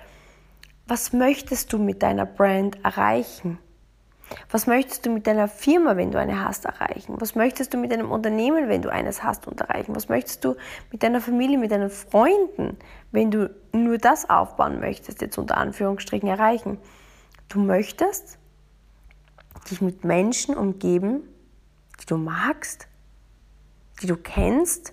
was 0.87 1.15
möchtest 1.15 1.73
du 1.73 1.79
mit 1.79 2.03
deiner 2.03 2.27
Brand 2.27 2.85
erreichen? 2.85 3.59
Was 4.51 4.67
möchtest 4.67 5.07
du 5.07 5.11
mit 5.11 5.27
deiner 5.27 5.49
Firma, 5.49 5.97
wenn 5.97 6.11
du 6.11 6.19
eine 6.19 6.45
hast, 6.45 6.67
erreichen? 6.67 7.15
Was 7.21 7.35
möchtest 7.35 7.73
du 7.73 7.79
mit 7.79 7.91
deinem 7.91 8.11
Unternehmen, 8.11 8.69
wenn 8.69 8.83
du 8.83 8.93
eines 8.93 9.23
hast, 9.23 9.47
erreichen? 9.47 9.97
Was 9.97 10.11
möchtest 10.11 10.45
du 10.45 10.57
mit 10.93 11.03
deiner 11.03 11.23
Familie, 11.23 11.57
mit 11.57 11.71
deinen 11.71 11.91
Freunden, 11.91 12.77
wenn 13.13 13.31
du 13.31 13.55
nur 13.73 13.97
das 13.97 14.29
aufbauen 14.29 14.79
möchtest, 14.79 15.23
jetzt 15.23 15.39
unter 15.39 15.57
Anführungsstrichen 15.57 16.29
erreichen? 16.29 16.77
Du 17.49 17.61
möchtest 17.61 18.39
dich 19.71 19.81
mit 19.81 20.05
Menschen 20.05 20.55
umgeben, 20.55 21.23
die 22.01 22.07
du 22.07 22.17
magst, 22.17 22.89
die 24.03 24.07
du 24.07 24.17
kennst 24.17 24.93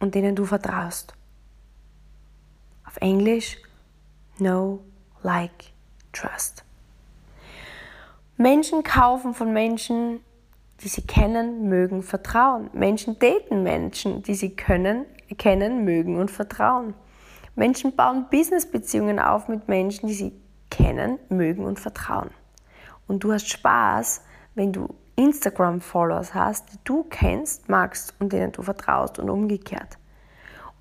und 0.00 0.14
denen 0.14 0.34
du 0.34 0.44
vertraust. 0.44 1.14
Auf 2.86 2.96
Englisch, 2.98 3.56
know, 4.36 4.82
like, 5.22 5.72
trust. 6.12 6.64
Menschen 8.36 8.82
kaufen 8.82 9.34
von 9.34 9.52
Menschen, 9.52 10.20
die 10.80 10.88
sie 10.88 11.02
kennen, 11.02 11.68
mögen, 11.68 12.02
vertrauen. 12.02 12.70
Menschen 12.72 13.18
daten 13.18 13.62
Menschen, 13.62 14.22
die 14.22 14.34
sie 14.34 14.56
können, 14.56 15.06
kennen, 15.38 15.84
mögen 15.84 16.18
und 16.18 16.30
vertrauen. 16.30 16.94
Menschen 17.54 17.94
bauen 17.94 18.26
Businessbeziehungen 18.30 19.18
auf 19.18 19.48
mit 19.48 19.68
Menschen, 19.68 20.08
die 20.08 20.14
sie 20.14 20.32
kennen, 20.70 21.18
mögen 21.28 21.64
und 21.64 21.78
vertrauen. 21.78 22.30
Und 23.06 23.22
du 23.24 23.32
hast 23.32 23.48
Spaß, 23.48 24.22
wenn 24.54 24.72
du 24.72 24.94
Instagram-Followers 25.22 26.34
hast, 26.34 26.72
die 26.72 26.78
du 26.84 27.04
kennst, 27.04 27.68
magst 27.68 28.14
und 28.18 28.32
denen 28.32 28.52
du 28.52 28.62
vertraust 28.62 29.18
und 29.18 29.30
umgekehrt. 29.30 29.98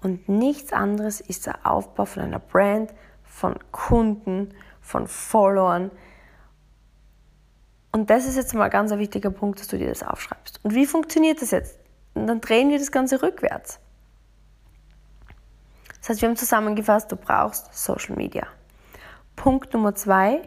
Und 0.01 0.27
nichts 0.27 0.73
anderes 0.73 1.21
ist 1.21 1.45
der 1.45 1.65
Aufbau 1.65 2.05
von 2.05 2.23
einer 2.23 2.39
Brand, 2.39 2.93
von 3.23 3.55
Kunden, 3.71 4.53
von 4.81 5.07
Followern. 5.07 5.91
Und 7.91 8.09
das 8.09 8.27
ist 8.27 8.35
jetzt 8.35 8.53
mal 8.53 8.69
ganz 8.69 8.91
ein 8.91 8.99
wichtiger 8.99 9.29
Punkt, 9.29 9.59
dass 9.59 9.67
du 9.67 9.77
dir 9.77 9.89
das 9.89 10.03
aufschreibst. 10.03 10.59
Und 10.63 10.73
wie 10.73 10.85
funktioniert 10.85 11.41
das 11.41 11.51
jetzt? 11.51 11.77
Und 12.13 12.27
dann 12.27 12.41
drehen 12.41 12.69
wir 12.69 12.79
das 12.79 12.91
Ganze 12.91 13.21
rückwärts. 13.21 13.79
Das 15.99 16.09
heißt, 16.09 16.21
wir 16.21 16.29
haben 16.29 16.35
zusammengefasst, 16.35 17.11
du 17.11 17.15
brauchst 17.15 17.73
Social 17.73 18.15
Media. 18.15 18.47
Punkt 19.35 19.73
Nummer 19.73 19.93
zwei, 19.93 20.41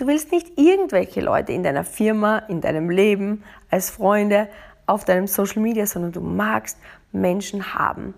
Du 0.00 0.06
willst 0.06 0.32
nicht 0.32 0.58
irgendwelche 0.58 1.20
Leute 1.20 1.52
in 1.52 1.62
deiner 1.62 1.84
Firma, 1.84 2.38
in 2.38 2.62
deinem 2.62 2.88
Leben, 2.88 3.44
als 3.68 3.90
Freunde, 3.90 4.48
auf 4.86 5.04
deinem 5.04 5.26
Social 5.26 5.60
Media, 5.60 5.84
sondern 5.84 6.10
du 6.12 6.22
magst 6.22 6.78
Menschen 7.12 7.74
haben, 7.74 8.14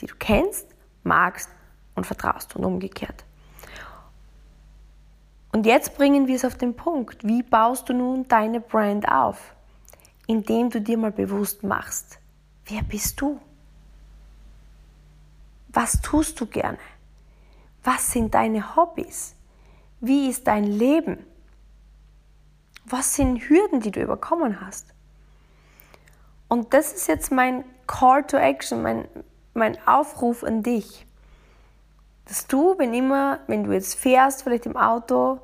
die 0.00 0.06
du 0.06 0.14
kennst, 0.18 0.66
magst 1.02 1.50
und 1.94 2.06
vertraust 2.06 2.56
und 2.56 2.64
umgekehrt. 2.64 3.26
Und 5.52 5.66
jetzt 5.66 5.98
bringen 5.98 6.28
wir 6.28 6.36
es 6.36 6.46
auf 6.46 6.54
den 6.54 6.74
Punkt. 6.74 7.22
Wie 7.22 7.42
baust 7.42 7.90
du 7.90 7.92
nun 7.92 8.26
deine 8.28 8.60
Brand 8.60 9.06
auf? 9.06 9.54
Indem 10.26 10.70
du 10.70 10.80
dir 10.80 10.96
mal 10.96 11.12
bewusst 11.12 11.62
machst, 11.62 12.20
wer 12.64 12.80
bist 12.82 13.20
du? 13.20 13.38
Was 15.68 16.00
tust 16.00 16.40
du 16.40 16.46
gerne? 16.46 16.78
Was 17.84 18.12
sind 18.12 18.32
deine 18.32 18.76
Hobbys? 18.76 19.34
Wie 20.00 20.28
ist 20.28 20.46
dein 20.46 20.64
Leben? 20.64 21.26
Was 22.84 23.14
sind 23.14 23.40
Hürden, 23.48 23.80
die 23.80 23.90
du 23.90 24.00
überkommen 24.00 24.60
hast? 24.60 24.86
Und 26.46 26.72
das 26.72 26.92
ist 26.92 27.08
jetzt 27.08 27.32
mein 27.32 27.64
Call 27.86 28.24
to 28.24 28.36
Action, 28.36 28.82
mein, 28.82 29.08
mein 29.54 29.76
Aufruf 29.86 30.44
an 30.44 30.62
dich. 30.62 31.04
Dass 32.26 32.46
du, 32.46 32.78
wenn 32.78 32.94
immer, 32.94 33.40
wenn 33.48 33.64
du 33.64 33.72
jetzt 33.72 33.94
fährst, 33.96 34.44
vielleicht 34.44 34.66
im 34.66 34.76
Auto, 34.76 35.40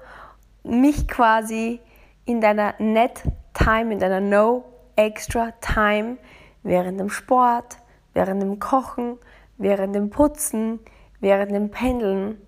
mich 0.62 1.08
quasi 1.08 1.80
in 2.24 2.40
deiner 2.40 2.74
Net 2.78 3.22
Time, 3.54 3.92
in 3.92 3.98
deiner 3.98 4.20
No 4.20 4.64
Extra 4.96 5.50
Time, 5.60 6.16
während 6.62 7.00
dem 7.00 7.10
Sport, 7.10 7.76
während 8.12 8.40
dem 8.40 8.60
Kochen, 8.60 9.18
während 9.58 9.94
dem 9.94 10.10
Putzen, 10.10 10.78
während 11.20 11.52
dem 11.52 11.70
Pendeln, 11.70 12.38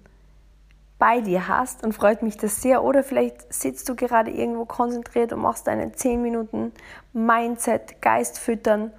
bei 0.99 1.21
dir 1.21 1.47
hast 1.49 1.85
und 1.85 1.93
freut 1.93 2.23
mich 2.23 2.37
das 2.37 2.63
sehr. 2.63 2.83
Oder 2.83 3.03
vielleicht 3.03 3.53
sitzt 3.53 3.89
du 3.89 3.95
gerade 3.95 4.31
irgendwo 4.31 4.65
konzentriert 4.65 5.33
und 5.33 5.41
machst 5.41 5.69
einen 5.69 5.95
10 5.95 6.23
Minuten 6.23 6.73
Mindset, 7.13 8.01
Geist 8.01 8.39
füttern. 8.39 8.93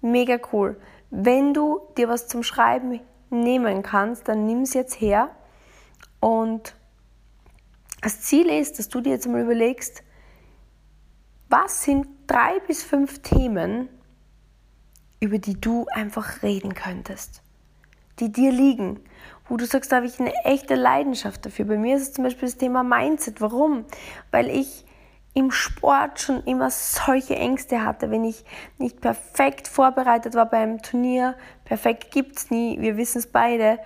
Mega 0.00 0.38
cool. 0.52 0.80
Wenn 1.10 1.54
du 1.54 1.80
dir 1.96 2.08
was 2.08 2.26
zum 2.26 2.42
Schreiben 2.42 3.00
nehmen 3.30 3.82
kannst, 3.82 4.28
dann 4.28 4.44
nimm 4.46 4.62
es 4.62 4.74
jetzt 4.74 5.00
her. 5.00 5.30
Und 6.20 6.74
das 8.02 8.20
Ziel 8.22 8.48
ist, 8.48 8.78
dass 8.78 8.88
du 8.88 9.00
dir 9.00 9.10
jetzt 9.10 9.28
mal 9.28 9.40
überlegst, 9.40 10.02
was 11.48 11.84
sind 11.84 12.08
drei 12.26 12.58
bis 12.66 12.82
fünf 12.82 13.22
Themen, 13.22 13.88
über 15.20 15.38
die 15.38 15.60
du 15.60 15.86
einfach 15.92 16.42
reden 16.42 16.74
könntest, 16.74 17.42
die 18.18 18.32
dir 18.32 18.50
liegen 18.50 19.00
wo 19.48 19.56
du 19.56 19.66
sagst, 19.66 19.92
da 19.92 19.96
habe 19.96 20.06
ich 20.06 20.18
eine 20.18 20.34
echte 20.44 20.74
Leidenschaft 20.74 21.46
dafür. 21.46 21.66
Bei 21.66 21.76
mir 21.76 21.96
ist 21.96 22.02
es 22.02 22.12
zum 22.12 22.24
Beispiel 22.24 22.48
das 22.48 22.58
Thema 22.58 22.82
Mindset. 22.82 23.40
Warum? 23.40 23.84
Weil 24.30 24.48
ich 24.48 24.84
im 25.34 25.50
Sport 25.50 26.20
schon 26.20 26.42
immer 26.44 26.70
solche 26.70 27.36
Ängste 27.36 27.84
hatte, 27.84 28.10
wenn 28.10 28.24
ich 28.24 28.44
nicht 28.78 29.02
perfekt 29.02 29.68
vorbereitet 29.68 30.34
war 30.34 30.46
beim 30.46 30.80
Turnier. 30.80 31.36
Perfekt 31.64 32.10
gibt 32.10 32.38
es 32.38 32.50
nie, 32.50 32.80
wir 32.80 32.96
wissen 32.96 33.18
es 33.18 33.26
beide. 33.26 33.78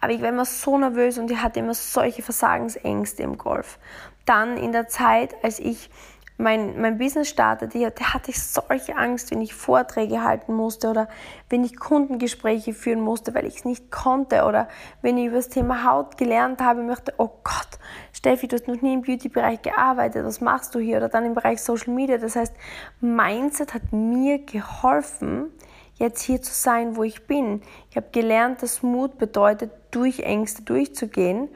Aber 0.00 0.12
ich 0.12 0.20
war 0.20 0.28
immer 0.28 0.44
so 0.44 0.78
nervös 0.78 1.18
und 1.18 1.30
ich 1.30 1.42
hatte 1.42 1.60
immer 1.60 1.74
solche 1.74 2.22
Versagensängste 2.22 3.22
im 3.22 3.38
Golf. 3.38 3.78
Dann 4.26 4.56
in 4.58 4.72
der 4.72 4.86
Zeit, 4.86 5.34
als 5.42 5.58
ich 5.58 5.90
mein, 6.38 6.80
mein 6.80 6.98
Business 6.98 7.28
startete, 7.28 7.90
da 7.90 8.14
hatte 8.14 8.30
ich 8.30 8.40
solche 8.40 8.96
Angst, 8.96 9.32
wenn 9.32 9.42
ich 9.42 9.54
Vorträge 9.54 10.22
halten 10.22 10.54
musste 10.54 10.88
oder 10.88 11.08
wenn 11.50 11.64
ich 11.64 11.76
Kundengespräche 11.76 12.72
führen 12.72 13.00
musste, 13.00 13.34
weil 13.34 13.44
ich 13.44 13.56
es 13.56 13.64
nicht 13.64 13.90
konnte 13.90 14.44
oder 14.44 14.68
wenn 15.02 15.18
ich 15.18 15.26
über 15.26 15.36
das 15.36 15.48
Thema 15.48 15.84
Haut 15.84 16.16
gelernt 16.16 16.60
habe, 16.60 16.82
möchte, 16.82 17.12
oh 17.18 17.30
Gott, 17.42 17.78
Steffi, 18.12 18.46
du 18.46 18.54
hast 18.54 18.68
noch 18.68 18.80
nie 18.80 18.94
im 18.94 19.02
Beauty-Bereich 19.02 19.62
gearbeitet, 19.62 20.24
was 20.24 20.40
machst 20.40 20.76
du 20.76 20.78
hier? 20.78 20.98
Oder 20.98 21.08
dann 21.08 21.26
im 21.26 21.34
Bereich 21.34 21.60
Social 21.60 21.92
Media. 21.92 22.18
Das 22.18 22.36
heißt, 22.36 22.54
Mindset 23.00 23.74
hat 23.74 23.92
mir 23.92 24.38
geholfen, 24.38 25.50
jetzt 25.96 26.22
hier 26.22 26.40
zu 26.40 26.54
sein, 26.54 26.94
wo 26.94 27.02
ich 27.02 27.26
bin. 27.26 27.62
Ich 27.90 27.96
habe 27.96 28.08
gelernt, 28.12 28.62
dass 28.62 28.84
Mut 28.84 29.18
bedeutet, 29.18 29.72
durch 29.90 30.20
Ängste 30.20 30.62
durchzugehen. 30.62 31.48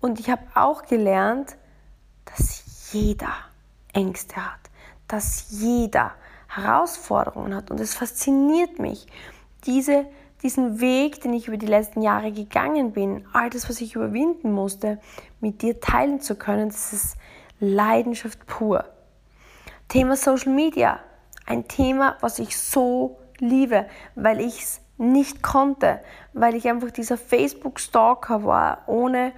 Und 0.00 0.20
ich 0.20 0.30
habe 0.30 0.42
auch 0.54 0.86
gelernt, 0.86 1.56
dass 2.24 2.92
jeder 2.92 3.32
Ängste 3.92 4.36
hat, 4.36 4.60
dass 5.08 5.46
jeder 5.50 6.12
Herausforderungen 6.48 7.54
hat. 7.54 7.70
Und 7.70 7.80
es 7.80 7.94
fasziniert 7.94 8.78
mich, 8.78 9.06
diese, 9.64 10.06
diesen 10.42 10.80
Weg, 10.80 11.20
den 11.20 11.32
ich 11.32 11.48
über 11.48 11.56
die 11.56 11.66
letzten 11.66 12.02
Jahre 12.02 12.32
gegangen 12.32 12.92
bin, 12.92 13.26
all 13.32 13.50
das, 13.50 13.68
was 13.68 13.80
ich 13.80 13.94
überwinden 13.94 14.52
musste, 14.52 15.00
mit 15.40 15.62
dir 15.62 15.80
teilen 15.80 16.20
zu 16.20 16.34
können. 16.36 16.68
Das 16.68 16.92
ist 16.92 17.16
Leidenschaft 17.60 18.46
pur. 18.46 18.84
Thema 19.88 20.16
Social 20.16 20.52
Media. 20.52 21.00
Ein 21.46 21.68
Thema, 21.68 22.16
was 22.20 22.38
ich 22.38 22.56
so 22.56 23.18
liebe, 23.38 23.86
weil 24.14 24.40
ich 24.40 24.62
es 24.62 24.80
nicht 24.98 25.42
konnte, 25.42 26.00
weil 26.32 26.54
ich 26.54 26.68
einfach 26.68 26.90
dieser 26.90 27.18
Facebook-Stalker 27.18 28.44
war, 28.44 28.84
ohne 28.86 29.32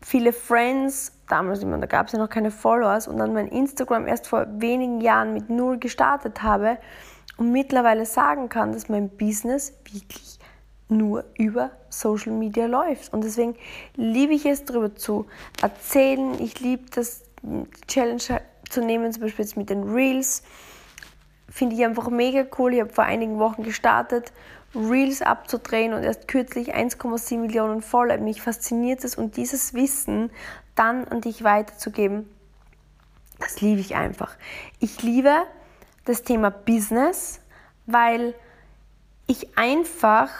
viele 0.00 0.32
Friends, 0.32 1.12
damals, 1.28 1.60
da 1.60 1.86
gab 1.86 2.06
es 2.06 2.12
ja 2.12 2.18
noch 2.18 2.30
keine 2.30 2.50
Followers 2.50 3.08
und 3.08 3.18
dann 3.18 3.32
mein 3.32 3.48
Instagram 3.48 4.06
erst 4.06 4.28
vor 4.28 4.46
wenigen 4.60 5.00
Jahren 5.00 5.34
mit 5.34 5.50
null 5.50 5.78
gestartet 5.78 6.42
habe 6.42 6.78
und 7.36 7.52
mittlerweile 7.52 8.06
sagen 8.06 8.48
kann, 8.48 8.72
dass 8.72 8.88
mein 8.88 9.08
Business 9.08 9.72
wirklich 9.84 10.38
nur 10.88 11.24
über 11.36 11.70
Social 11.90 12.32
Media 12.32 12.66
läuft. 12.66 13.12
Und 13.12 13.22
deswegen 13.22 13.56
liebe 13.94 14.32
ich 14.32 14.46
es, 14.46 14.64
darüber 14.64 14.94
zu 14.94 15.26
erzählen. 15.60 16.40
Ich 16.40 16.60
liebe 16.60 16.84
das 16.94 17.24
Challenge 17.86 18.40
zu 18.68 18.80
nehmen, 18.80 19.12
zum 19.12 19.22
Beispiel 19.22 19.44
jetzt 19.44 19.56
mit 19.56 19.70
den 19.70 19.84
Reels. 19.84 20.42
Finde 21.48 21.76
ich 21.76 21.84
einfach 21.84 22.08
mega 22.08 22.44
cool. 22.58 22.74
Ich 22.74 22.80
habe 22.80 22.92
vor 22.92 23.04
einigen 23.04 23.38
Wochen 23.38 23.62
gestartet 23.62 24.32
Reels 24.78 25.22
abzudrehen 25.22 25.92
und 25.92 26.04
erst 26.04 26.28
kürzlich 26.28 26.74
1,7 26.74 27.38
Millionen 27.38 27.82
Follower. 27.82 28.18
Mich 28.18 28.40
fasziniert 28.40 29.04
es 29.04 29.16
und 29.16 29.36
dieses 29.36 29.74
Wissen 29.74 30.30
dann 30.74 31.06
an 31.08 31.20
dich 31.20 31.42
weiterzugeben, 31.42 32.28
das 33.40 33.60
liebe 33.60 33.80
ich 33.80 33.96
einfach. 33.96 34.36
Ich 34.78 35.02
liebe 35.02 35.34
das 36.04 36.22
Thema 36.22 36.50
Business, 36.50 37.40
weil 37.86 38.34
ich 39.26 39.58
einfach 39.58 40.30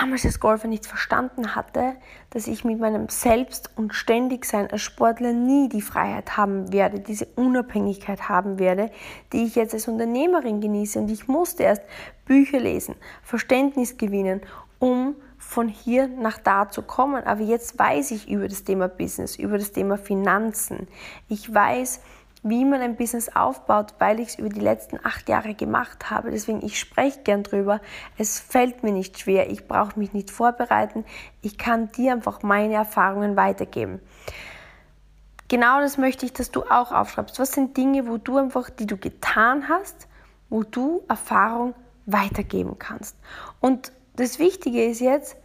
damals 0.00 0.24
als 0.24 0.40
Golfer 0.40 0.68
nicht 0.68 0.86
verstanden 0.86 1.54
hatte, 1.54 1.96
dass 2.30 2.46
ich 2.46 2.64
mit 2.64 2.78
meinem 2.78 3.08
Selbst- 3.08 3.70
und 3.76 3.94
Ständigsein 3.94 4.70
als 4.70 4.82
Sportler 4.82 5.32
nie 5.32 5.68
die 5.68 5.82
Freiheit 5.82 6.36
haben 6.36 6.72
werde, 6.72 7.00
diese 7.00 7.26
Unabhängigkeit 7.36 8.28
haben 8.28 8.58
werde, 8.58 8.90
die 9.32 9.44
ich 9.44 9.54
jetzt 9.54 9.74
als 9.74 9.88
Unternehmerin 9.88 10.60
genieße. 10.60 10.98
Und 10.98 11.10
ich 11.10 11.28
musste 11.28 11.64
erst 11.64 11.82
Bücher 12.24 12.60
lesen, 12.60 12.94
Verständnis 13.22 13.96
gewinnen, 13.96 14.40
um 14.78 15.16
von 15.38 15.68
hier 15.68 16.08
nach 16.08 16.38
da 16.38 16.68
zu 16.68 16.82
kommen. 16.82 17.24
Aber 17.24 17.40
jetzt 17.40 17.78
weiß 17.78 18.10
ich 18.12 18.28
über 18.28 18.48
das 18.48 18.64
Thema 18.64 18.88
Business, 18.88 19.36
über 19.36 19.58
das 19.58 19.72
Thema 19.72 19.96
Finanzen. 19.96 20.88
Ich 21.28 21.52
weiß, 21.52 22.00
wie 22.42 22.64
man 22.64 22.80
ein 22.80 22.96
Business 22.96 23.28
aufbaut, 23.34 23.94
weil 23.98 24.20
ich 24.20 24.28
es 24.28 24.38
über 24.38 24.48
die 24.48 24.60
letzten 24.60 24.98
acht 25.04 25.28
Jahre 25.28 25.54
gemacht 25.54 26.10
habe. 26.10 26.30
Deswegen, 26.30 26.64
ich 26.64 26.78
spreche 26.78 27.20
gern 27.22 27.42
drüber. 27.42 27.80
Es 28.16 28.38
fällt 28.38 28.82
mir 28.82 28.92
nicht 28.92 29.18
schwer. 29.18 29.50
Ich 29.50 29.66
brauche 29.66 29.98
mich 29.98 30.12
nicht 30.12 30.30
vorbereiten. 30.30 31.04
Ich 31.42 31.58
kann 31.58 31.90
dir 31.92 32.12
einfach 32.12 32.42
meine 32.42 32.74
Erfahrungen 32.74 33.36
weitergeben. 33.36 34.00
Genau 35.48 35.80
das 35.80 35.96
möchte 35.96 36.26
ich, 36.26 36.32
dass 36.32 36.50
du 36.50 36.62
auch 36.64 36.92
aufschreibst. 36.92 37.38
Was 37.38 37.52
sind 37.52 37.76
Dinge, 37.76 38.06
wo 38.06 38.18
du 38.18 38.36
einfach, 38.36 38.68
die 38.70 38.86
du 38.86 38.96
getan 38.96 39.68
hast, 39.68 40.06
wo 40.50 40.62
du 40.62 41.02
Erfahrung 41.08 41.74
weitergeben 42.06 42.78
kannst? 42.78 43.16
Und 43.60 43.92
das 44.16 44.38
Wichtige 44.38 44.84
ist 44.84 45.00
jetzt, 45.00 45.36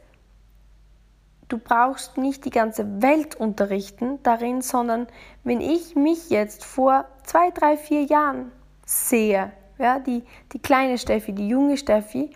du 1.54 1.60
brauchst 1.60 2.18
nicht 2.18 2.46
die 2.46 2.50
ganze 2.50 3.04
Welt 3.04 3.36
unterrichten 3.36 4.18
darin, 4.24 4.62
sondern 4.62 5.06
wenn 5.44 5.62
ich 5.62 5.96
mich 5.96 6.32
jetzt 6.32 6.66
vor 6.66 7.06
zwei, 7.24 7.52
drei, 7.52 7.78
vier 7.78 8.02
Jahren 8.02 8.52
sehe, 8.86 9.52
ja, 9.78 10.00
die, 10.00 10.24
die 10.52 10.60
kleine 10.60 10.98
Steffi, 10.98 11.32
die 11.32 11.48
junge 11.48 11.78
Steffi, 11.78 12.32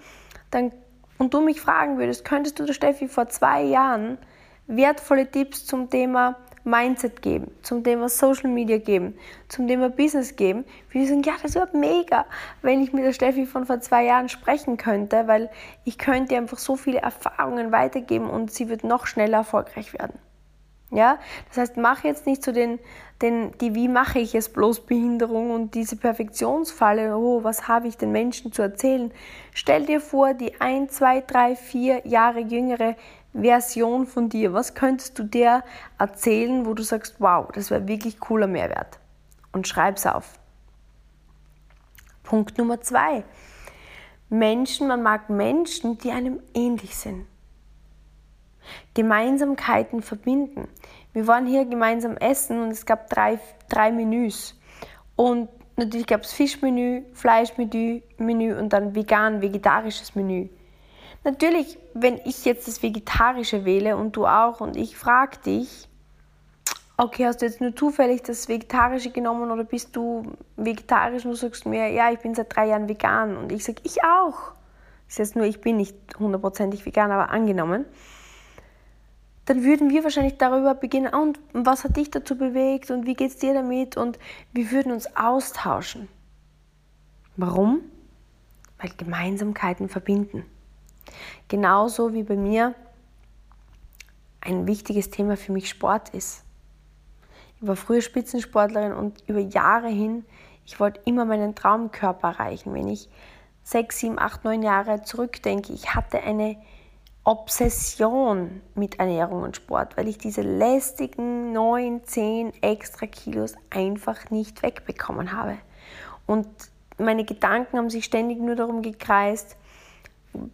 dann, 0.51 0.71
und 1.17 1.33
du 1.33 1.41
mich 1.41 1.61
fragen 1.61 1.97
würdest, 1.97 2.25
könntest 2.25 2.59
du 2.59 2.65
der 2.65 2.73
Steffi 2.73 3.07
vor 3.07 3.27
zwei 3.27 3.63
Jahren 3.63 4.19
wertvolle 4.67 5.31
Tipps 5.31 5.65
zum 5.65 5.89
Thema 5.89 6.35
Mindset 6.67 7.21
geben, 7.21 7.51
zum 7.63 7.83
Thema 7.83 8.09
Social 8.09 8.49
Media 8.49 8.77
geben, 8.77 9.17
zum 9.47 9.67
Thema 9.67 9.89
Business 9.89 10.35
geben, 10.35 10.65
wie 10.91 11.05
sagen, 11.05 11.23
ja, 11.23 11.33
das 11.41 11.55
wäre 11.55 11.69
mega, 11.73 12.25
wenn 12.61 12.83
ich 12.83 12.93
mit 12.93 13.03
der 13.03 13.13
Steffi 13.13 13.45
von 13.45 13.65
vor 13.65 13.79
zwei 13.79 14.05
Jahren 14.05 14.29
sprechen 14.29 14.77
könnte, 14.77 15.27
weil 15.27 15.49
ich 15.85 15.97
könnte 15.97 16.35
einfach 16.35 16.57
so 16.57 16.75
viele 16.75 16.99
Erfahrungen 16.99 17.71
weitergeben 17.71 18.29
und 18.29 18.51
sie 18.51 18.69
wird 18.69 18.83
noch 18.83 19.07
schneller 19.07 19.39
erfolgreich 19.39 19.93
werden. 19.93 20.19
Ja, 20.89 21.19
das 21.49 21.57
heißt, 21.57 21.77
mach 21.77 22.05
jetzt 22.05 22.25
nicht 22.25 22.41
so 22.41 22.53
den, 22.53 22.79
den, 23.21 23.51
die 23.59 23.75
Wie 23.75 23.89
mache 23.89 24.19
ich 24.19 24.33
es 24.35 24.47
bloß 24.47 24.85
Behinderung 24.85 25.51
und 25.51 25.75
diese 25.75 25.97
Perfektionsfalle, 25.97 27.17
oh, 27.17 27.43
was 27.43 27.67
habe 27.67 27.89
ich 27.89 27.97
den 27.97 28.13
Menschen 28.13 28.53
zu 28.53 28.61
erzählen? 28.61 29.11
Stell 29.53 29.85
dir 29.85 29.99
vor, 29.99 30.33
die 30.33 30.61
ein, 30.61 30.87
zwei, 30.87 31.19
drei, 31.19 31.57
vier 31.57 32.07
Jahre 32.07 32.39
jüngere 32.39 32.95
Version 33.33 34.05
von 34.05 34.29
dir? 34.29 34.53
Was 34.53 34.73
könntest 34.73 35.19
du 35.19 35.23
dir 35.23 35.63
erzählen, 35.99 36.65
wo 36.65 36.73
du 36.73 36.83
sagst, 36.83 37.15
wow, 37.19 37.49
das 37.53 37.69
wäre 37.69 37.87
wirklich 37.87 38.19
cooler 38.19 38.47
Mehrwert? 38.47 38.99
Und 39.51 39.67
schreib's 39.67 40.05
auf. 40.05 40.39
Punkt 42.23 42.57
Nummer 42.57 42.81
zwei. 42.81 43.23
Menschen, 44.29 44.87
man 44.87 45.01
mag 45.01 45.29
Menschen, 45.29 45.97
die 45.97 46.11
einem 46.11 46.41
ähnlich 46.53 46.95
sind. 46.95 47.25
Gemeinsamkeiten 48.93 50.01
verbinden. 50.01 50.67
Wir 51.13 51.27
waren 51.27 51.47
hier 51.47 51.65
gemeinsam 51.65 52.17
essen 52.17 52.61
und 52.61 52.71
es 52.71 52.85
gab 52.85 53.09
drei, 53.09 53.39
drei 53.69 53.91
Menüs. 53.91 54.59
Und 55.15 55.49
natürlich 55.77 56.07
gab 56.07 56.23
es 56.23 56.33
Fischmenü, 56.33 57.03
Fleischmenü 57.13 58.01
Menü 58.17 58.57
und 58.57 58.73
dann 58.73 58.93
vegan, 58.93 59.41
vegetarisches 59.41 60.15
Menü. 60.15 60.49
Natürlich, 61.27 61.77
wenn 61.93 62.21
ich 62.23 62.45
jetzt 62.45 62.69
das 62.69 62.81
Vegetarische 62.81 63.65
wähle 63.65 63.97
und 63.97 64.15
du 64.15 64.25
auch 64.25 64.61
und 64.61 64.77
ich 64.77 64.95
frage 64.95 65.37
dich, 65.39 65.89
okay, 66.95 67.25
hast 67.25 67.41
du 67.41 67.45
jetzt 67.45 67.59
nur 67.59 67.75
zufällig 67.75 68.23
das 68.23 68.47
Vegetarische 68.47 69.11
genommen 69.11 69.51
oder 69.51 69.65
bist 69.65 69.93
du 69.97 70.37
vegetarisch 70.55 71.25
und 71.25 71.31
du 71.31 71.35
sagst 71.35 71.65
mir, 71.65 71.89
ja, 71.89 72.09
ich 72.13 72.19
bin 72.19 72.33
seit 72.33 72.55
drei 72.55 72.69
Jahren 72.69 72.87
vegan 72.87 73.35
und 73.35 73.51
ich 73.51 73.65
sage, 73.65 73.81
ich 73.83 74.01
auch. 74.05 74.53
Ist 75.09 75.19
jetzt 75.19 75.35
nur, 75.35 75.43
ich 75.43 75.59
bin 75.59 75.75
nicht 75.75 75.97
hundertprozentig 76.17 76.85
vegan, 76.85 77.11
aber 77.11 77.29
angenommen. 77.29 77.83
Dann 79.43 79.65
würden 79.65 79.89
wir 79.89 80.05
wahrscheinlich 80.05 80.37
darüber 80.37 80.75
beginnen, 80.75 81.13
und 81.13 81.41
was 81.51 81.83
hat 81.83 81.97
dich 81.97 82.09
dazu 82.09 82.37
bewegt 82.37 82.89
und 82.89 83.05
wie 83.05 83.15
geht 83.15 83.31
es 83.31 83.37
dir 83.37 83.53
damit 83.53 83.97
und 83.97 84.17
wir 84.53 84.71
würden 84.71 84.93
uns 84.93 85.13
austauschen. 85.17 86.07
Warum? 87.35 87.81
Weil 88.77 88.91
Gemeinsamkeiten 88.95 89.89
verbinden. 89.89 90.45
Genauso 91.47 92.13
wie 92.13 92.23
bei 92.23 92.35
mir 92.35 92.75
ein 94.41 94.67
wichtiges 94.67 95.09
Thema 95.09 95.37
für 95.37 95.51
mich 95.51 95.69
Sport 95.69 96.09
ist. 96.09 96.43
Ich 97.59 97.67
war 97.67 97.75
früher 97.75 98.01
Spitzensportlerin 98.01 98.93
und 98.93 99.23
über 99.27 99.39
Jahre 99.39 99.89
hin, 99.89 100.25
ich 100.65 100.79
wollte 100.79 101.01
immer 101.05 101.25
meinen 101.25 101.55
Traumkörper 101.55 102.29
erreichen. 102.29 102.73
Wenn 102.73 102.87
ich 102.87 103.09
sechs, 103.63 103.99
sieben, 103.99 104.19
acht, 104.19 104.43
neun 104.43 104.61
Jahre 104.63 105.01
zurückdenke, 105.01 105.73
ich 105.73 105.95
hatte 105.95 106.21
eine 106.21 106.57
Obsession 107.23 108.61
mit 108.75 108.99
Ernährung 108.99 109.43
und 109.43 109.57
Sport, 109.57 109.97
weil 109.97 110.07
ich 110.07 110.17
diese 110.17 110.41
lästigen 110.41 111.51
neun, 111.51 112.05
zehn 112.05 112.53
extra 112.61 113.05
Kilos 113.05 113.55
einfach 113.69 114.29
nicht 114.29 114.63
wegbekommen 114.63 115.33
habe. 115.33 115.57
Und 116.25 116.47
meine 116.97 117.25
Gedanken 117.25 117.77
haben 117.77 117.89
sich 117.89 118.05
ständig 118.05 118.39
nur 118.39 118.55
darum 118.55 118.81
gekreist, 118.81 119.56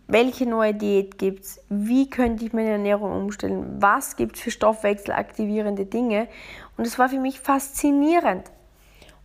welche 0.07 0.45
neue 0.45 0.73
Diät 0.73 1.17
gibt 1.17 1.43
es, 1.43 1.61
wie 1.69 2.09
könnte 2.09 2.45
ich 2.45 2.53
meine 2.53 2.71
Ernährung 2.71 3.11
umstellen, 3.13 3.77
was 3.79 4.15
gibt 4.15 4.35
es 4.35 4.41
für 4.41 4.51
stoffwechselaktivierende 4.51 5.85
Dinge. 5.85 6.27
Und 6.77 6.87
es 6.87 6.99
war 6.99 7.09
für 7.09 7.19
mich 7.19 7.39
faszinierend. 7.39 8.51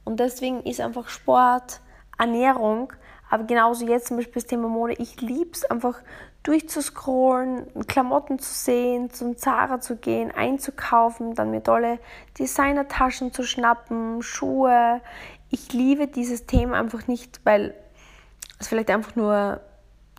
Und 0.04 0.20
deswegen 0.20 0.62
ist 0.62 0.80
einfach 0.80 1.08
Sport, 1.08 1.80
Ernährung, 2.18 2.92
aber 3.30 3.44
genauso 3.44 3.86
jetzt 3.86 4.08
zum 4.08 4.16
Beispiel 4.16 4.34
das 4.34 4.46
Thema 4.46 4.68
Mode, 4.68 4.94
ich 4.94 5.20
liebe 5.20 5.50
es 5.52 5.64
einfach 5.64 6.00
durchzuscrollen, 6.42 7.66
Klamotten 7.86 8.38
zu 8.38 8.52
sehen, 8.52 9.10
zum 9.10 9.36
Zara 9.36 9.80
zu 9.80 9.96
gehen, 9.96 10.30
einzukaufen, 10.30 11.34
dann 11.34 11.50
mir 11.50 11.62
tolle 11.62 11.98
Designertaschen 12.38 13.32
zu 13.32 13.42
schnappen, 13.42 14.22
Schuhe. 14.22 15.00
Ich 15.50 15.72
liebe 15.72 16.06
dieses 16.06 16.46
Thema 16.46 16.78
einfach 16.78 17.06
nicht, 17.06 17.40
weil 17.44 17.74
es 18.58 18.68
vielleicht 18.68 18.90
einfach 18.90 19.14
nur 19.14 19.60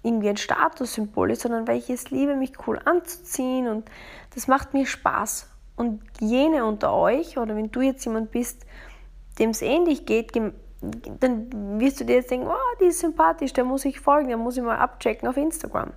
irgendwie 0.04 0.30
ein 0.30 0.38
Statussymbol 0.38 1.32
ist, 1.32 1.42
sondern 1.42 1.68
weil 1.68 1.78
ich 1.78 1.90
es 1.90 2.10
liebe, 2.10 2.36
mich 2.36 2.54
cool 2.68 2.80
anzuziehen 2.84 3.68
und 3.68 3.90
das 4.34 4.48
macht 4.48 4.74
mir 4.74 4.86
Spaß. 4.86 5.50
Und 5.76 6.02
jene 6.20 6.66
unter 6.66 6.94
euch, 6.94 7.38
oder 7.38 7.56
wenn 7.56 7.72
du 7.72 7.82
jetzt 7.82 8.04
jemand 8.06 8.32
bist, 8.32 8.66
dem 9.40 9.52
es 9.52 9.62
ähnlich 9.62 10.06
geht, 10.06 10.36
dann 10.36 11.80
wirst 11.80 12.00
du 12.00 12.06
dir 12.06 12.16
jetzt 12.16 12.32
denken, 12.32 12.48
oh, 12.48 12.78
die 12.80 12.86
ist 12.86 13.00
sympathisch, 13.00 13.54
der 13.54 13.64
muss 13.64 13.86
ich 13.86 14.00
folgen, 14.00 14.28
der 14.28 14.38
muss 14.38 14.58
ich 14.58 14.64
mal 14.64 14.78
abchecken 14.78 15.28
auf 15.28 15.38
Instagram. 15.38 15.94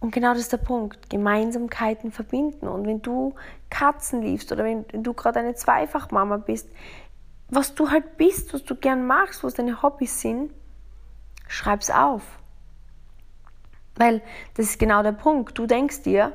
Und 0.00 0.12
genau 0.12 0.30
das 0.30 0.42
ist 0.42 0.52
der 0.52 0.58
Punkt. 0.58 1.10
Gemeinsamkeiten 1.10 2.12
verbinden. 2.12 2.68
Und 2.68 2.86
wenn 2.86 3.02
du 3.02 3.34
Katzen 3.70 4.22
liebst 4.22 4.52
oder 4.52 4.64
wenn 4.64 4.84
du 5.02 5.14
gerade 5.14 5.40
eine 5.40 5.54
Zweifachmama 5.54 6.36
bist, 6.36 6.68
was 7.48 7.74
du 7.74 7.90
halt 7.90 8.16
bist, 8.16 8.52
was 8.52 8.64
du 8.64 8.74
gern 8.74 9.06
machst, 9.06 9.42
was 9.42 9.54
deine 9.54 9.82
Hobbys 9.82 10.20
sind, 10.20 10.52
schreib's 11.48 11.90
auf. 11.90 12.22
Weil 13.94 14.22
das 14.54 14.66
ist 14.66 14.78
genau 14.78 15.02
der 15.02 15.12
Punkt. 15.12 15.58
Du 15.58 15.66
denkst 15.66 16.02
dir, 16.02 16.32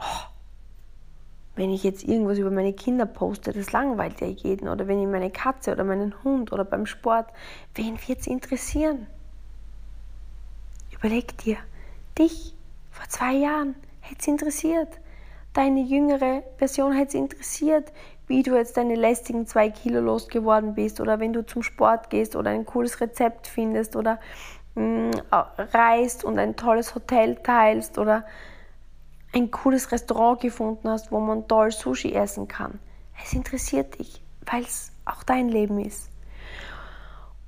oh, 0.00 0.28
wenn 1.54 1.70
ich 1.70 1.82
jetzt 1.82 2.04
irgendwas 2.04 2.38
über 2.38 2.50
meine 2.50 2.72
Kinder 2.72 3.06
poste, 3.06 3.52
das 3.52 3.72
langweilt 3.72 4.20
ja 4.20 4.26
jeden. 4.26 4.68
Oder 4.68 4.86
wenn 4.88 5.00
ich 5.00 5.08
meine 5.08 5.30
Katze 5.30 5.72
oder 5.72 5.84
meinen 5.84 6.14
Hund 6.22 6.52
oder 6.52 6.64
beim 6.64 6.86
Sport, 6.86 7.28
wen 7.74 7.98
wird 8.06 8.20
es 8.20 8.26
interessieren? 8.26 9.06
Überleg 10.92 11.36
dir, 11.38 11.56
dich 12.18 12.54
vor 12.90 13.08
zwei 13.08 13.34
Jahren 13.34 13.76
hätte 14.00 14.20
es 14.20 14.26
interessiert. 14.28 14.88
Deine 15.52 15.80
jüngere 15.80 16.42
Version 16.56 16.92
hätte 16.92 17.08
es 17.08 17.14
interessiert, 17.14 17.92
wie 18.28 18.42
du 18.42 18.54
jetzt 18.54 18.76
deine 18.76 18.94
lästigen 18.94 19.46
zwei 19.46 19.70
Kilo 19.70 20.00
losgeworden 20.00 20.74
bist 20.74 21.00
oder 21.00 21.18
wenn 21.18 21.32
du 21.32 21.44
zum 21.44 21.62
Sport 21.62 22.10
gehst 22.10 22.36
oder 22.36 22.50
ein 22.50 22.66
cooles 22.66 23.00
Rezept 23.00 23.46
findest 23.46 23.96
oder 23.96 24.20
mh, 24.74 24.82
mm, 24.82 25.10
reist 25.72 26.24
und 26.24 26.38
ein 26.38 26.56
tolles 26.56 26.94
Hotel 26.94 27.36
teilst 27.36 27.98
oder 27.98 28.24
ein 29.34 29.50
cooles 29.50 29.90
Restaurant 29.92 30.40
gefunden 30.40 30.88
hast, 30.88 31.10
wo 31.10 31.20
man 31.20 31.48
toll 31.48 31.70
Sushi 31.70 32.12
essen 32.12 32.48
kann. 32.48 32.78
Es 33.22 33.32
interessiert 33.32 33.98
dich, 33.98 34.22
weil 34.46 34.62
es 34.62 34.92
auch 35.04 35.22
dein 35.22 35.48
Leben 35.48 35.80
ist. 35.80 36.10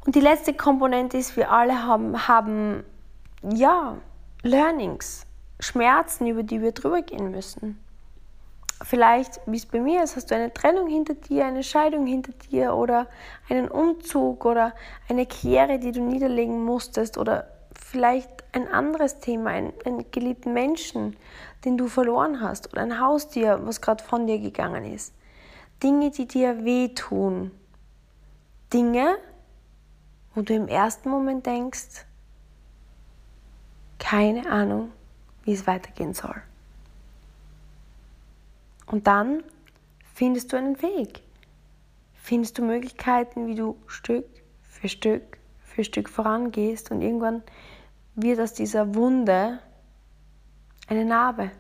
Und 0.05 0.15
die 0.15 0.21
letzte 0.21 0.55
Komponente 0.55 1.17
ist, 1.19 1.37
wir 1.37 1.51
alle 1.53 1.87
haben, 1.87 2.27
haben 2.27 2.85
ja, 3.43 3.97
Learnings, 4.43 5.27
Schmerzen, 5.61 6.27
über 6.27 6.43
die 6.43 6.63
wir 6.63 6.73
drüber 6.73 7.03
gehen 7.03 7.31
müssen. 7.31 7.79
Vielleicht, 8.83 9.41
wie 9.47 9.59
es 9.59 9.67
bei 9.67 9.79
mir 9.79 10.03
ist, 10.03 10.17
hast 10.17 10.31
du 10.31 10.35
eine 10.35 10.53
Trennung 10.53 10.89
hinter 10.89 11.15
dir, 11.15 11.45
eine 11.45 11.63
Scheidung 11.63 12.07
hinter 12.07 12.33
dir 12.33 12.75
oder 12.75 13.07
einen 13.49 13.69
Umzug 13.69 14.47
oder 14.47 14.73
eine 15.09 15.27
Karriere, 15.27 15.79
die 15.79 15.93
du 15.93 16.01
niederlegen 16.01 16.65
musstest 16.65 17.19
oder 17.19 17.49
vielleicht 17.75 18.31
ein 18.53 18.69
anderes 18.69 19.21
Thema, 19.21 19.51
einen, 19.51 19.73
einen 19.85 20.11
geliebten 20.11 20.55
Menschen, 20.55 21.17
den 21.65 21.77
du 21.77 21.89
verloren 21.89 22.41
hast 22.41 22.73
oder 22.73 22.83
ein 22.83 22.99
Haustier, 22.99 23.61
was 23.65 23.83
gerade 23.83 24.03
von 24.03 24.27
dir 24.27 24.39
gegangen 24.39 24.85
ist. 24.85 25.15
Dinge, 25.83 26.11
die 26.11 26.27
dir 26.27 26.65
wehtun. 26.65 27.51
Dinge, 28.73 29.17
wo 30.35 30.43
du 30.43 30.55
im 30.55 30.69
ersten 30.69 31.11
Moment 31.11 31.45
denkst, 31.45 32.07
keine 33.99 34.51
Ahnung, 34.51 34.93
wie 35.45 35.53
es 35.53 35.67
weitergehen 35.67 36.15
soll. 36.15 36.43
Und 38.91 39.07
dann 39.07 39.45
findest 40.15 40.53
du 40.53 40.57
einen 40.57 40.83
Weg. 40.83 41.23
Findest 42.15 42.59
du 42.59 42.63
Möglichkeiten, 42.63 43.47
wie 43.47 43.55
du 43.55 43.81
Stück 43.87 44.27
für 44.63 44.89
Stück 44.89 45.39
für 45.63 45.85
Stück 45.85 46.09
vorangehst 46.09 46.91
und 46.91 47.01
irgendwann 47.01 47.45
wird 48.17 48.41
aus 48.41 48.53
dieser 48.53 48.97
Wunde 48.97 49.61
eine 50.89 51.05
Narbe. 51.05 51.53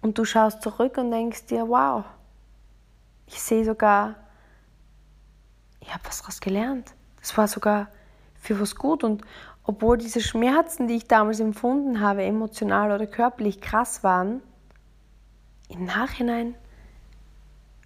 Und 0.00 0.16
du 0.16 0.24
schaust 0.24 0.62
zurück 0.62 0.96
und 0.96 1.10
denkst 1.10 1.46
dir, 1.46 1.68
wow, 1.68 2.04
ich 3.26 3.42
sehe 3.42 3.64
sogar, 3.64 4.14
ich 5.80 5.92
habe 5.92 6.04
was 6.04 6.20
daraus 6.20 6.40
gelernt. 6.40 6.94
Das 7.20 7.36
war 7.36 7.48
sogar 7.48 7.88
für 8.36 8.60
was 8.60 8.76
gut. 8.76 9.02
Und 9.02 9.24
obwohl 9.68 9.98
diese 9.98 10.22
Schmerzen, 10.22 10.88
die 10.88 10.94
ich 10.94 11.08
damals 11.08 11.40
empfunden 11.40 12.00
habe, 12.00 12.22
emotional 12.22 12.90
oder 12.90 13.06
körperlich 13.06 13.60
krass 13.60 14.02
waren, 14.02 14.40
im 15.68 15.84
Nachhinein 15.84 16.54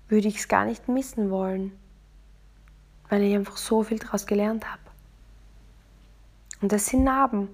würde 0.07 0.29
ich 0.29 0.37
es 0.37 0.47
gar 0.47 0.65
nicht 0.65 0.87
missen 0.87 1.29
wollen, 1.29 1.77
weil 3.09 3.23
ich 3.23 3.35
einfach 3.35 3.57
so 3.57 3.83
viel 3.83 3.99
daraus 3.99 4.27
gelernt 4.27 4.65
habe. 4.71 4.81
Und 6.61 6.71
das 6.71 6.87
sind 6.87 7.03
Narben 7.03 7.49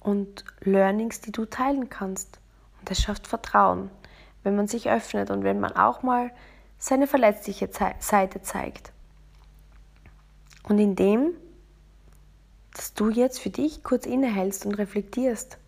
und 0.00 0.44
Learnings, 0.60 1.22
die 1.22 1.32
du 1.32 1.46
teilen 1.46 1.88
kannst. 1.88 2.38
Und 2.80 2.90
das 2.90 3.00
schafft 3.00 3.26
Vertrauen, 3.26 3.90
wenn 4.42 4.56
man 4.56 4.68
sich 4.68 4.90
öffnet 4.90 5.30
und 5.30 5.42
wenn 5.42 5.58
man 5.58 5.72
auch 5.72 6.02
mal 6.02 6.30
seine 6.76 7.06
verletzliche 7.06 7.70
Seite 7.98 8.42
zeigt. 8.42 8.92
Und 10.64 10.78
indem, 10.78 11.32
dass 12.74 12.94
du 12.94 13.10
jetzt 13.10 13.40
für 13.40 13.50
dich 13.50 13.82
kurz 13.82 14.06
innehältst 14.06 14.66
und 14.66 14.74
reflektierst, 14.74 15.58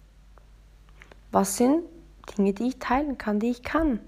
was 1.30 1.56
sind 1.56 1.82
Dinge, 2.36 2.52
die 2.52 2.68
ich 2.68 2.78
teilen 2.78 3.18
kann, 3.18 3.40
die 3.40 3.50
ich 3.50 3.62
kann, 3.62 4.00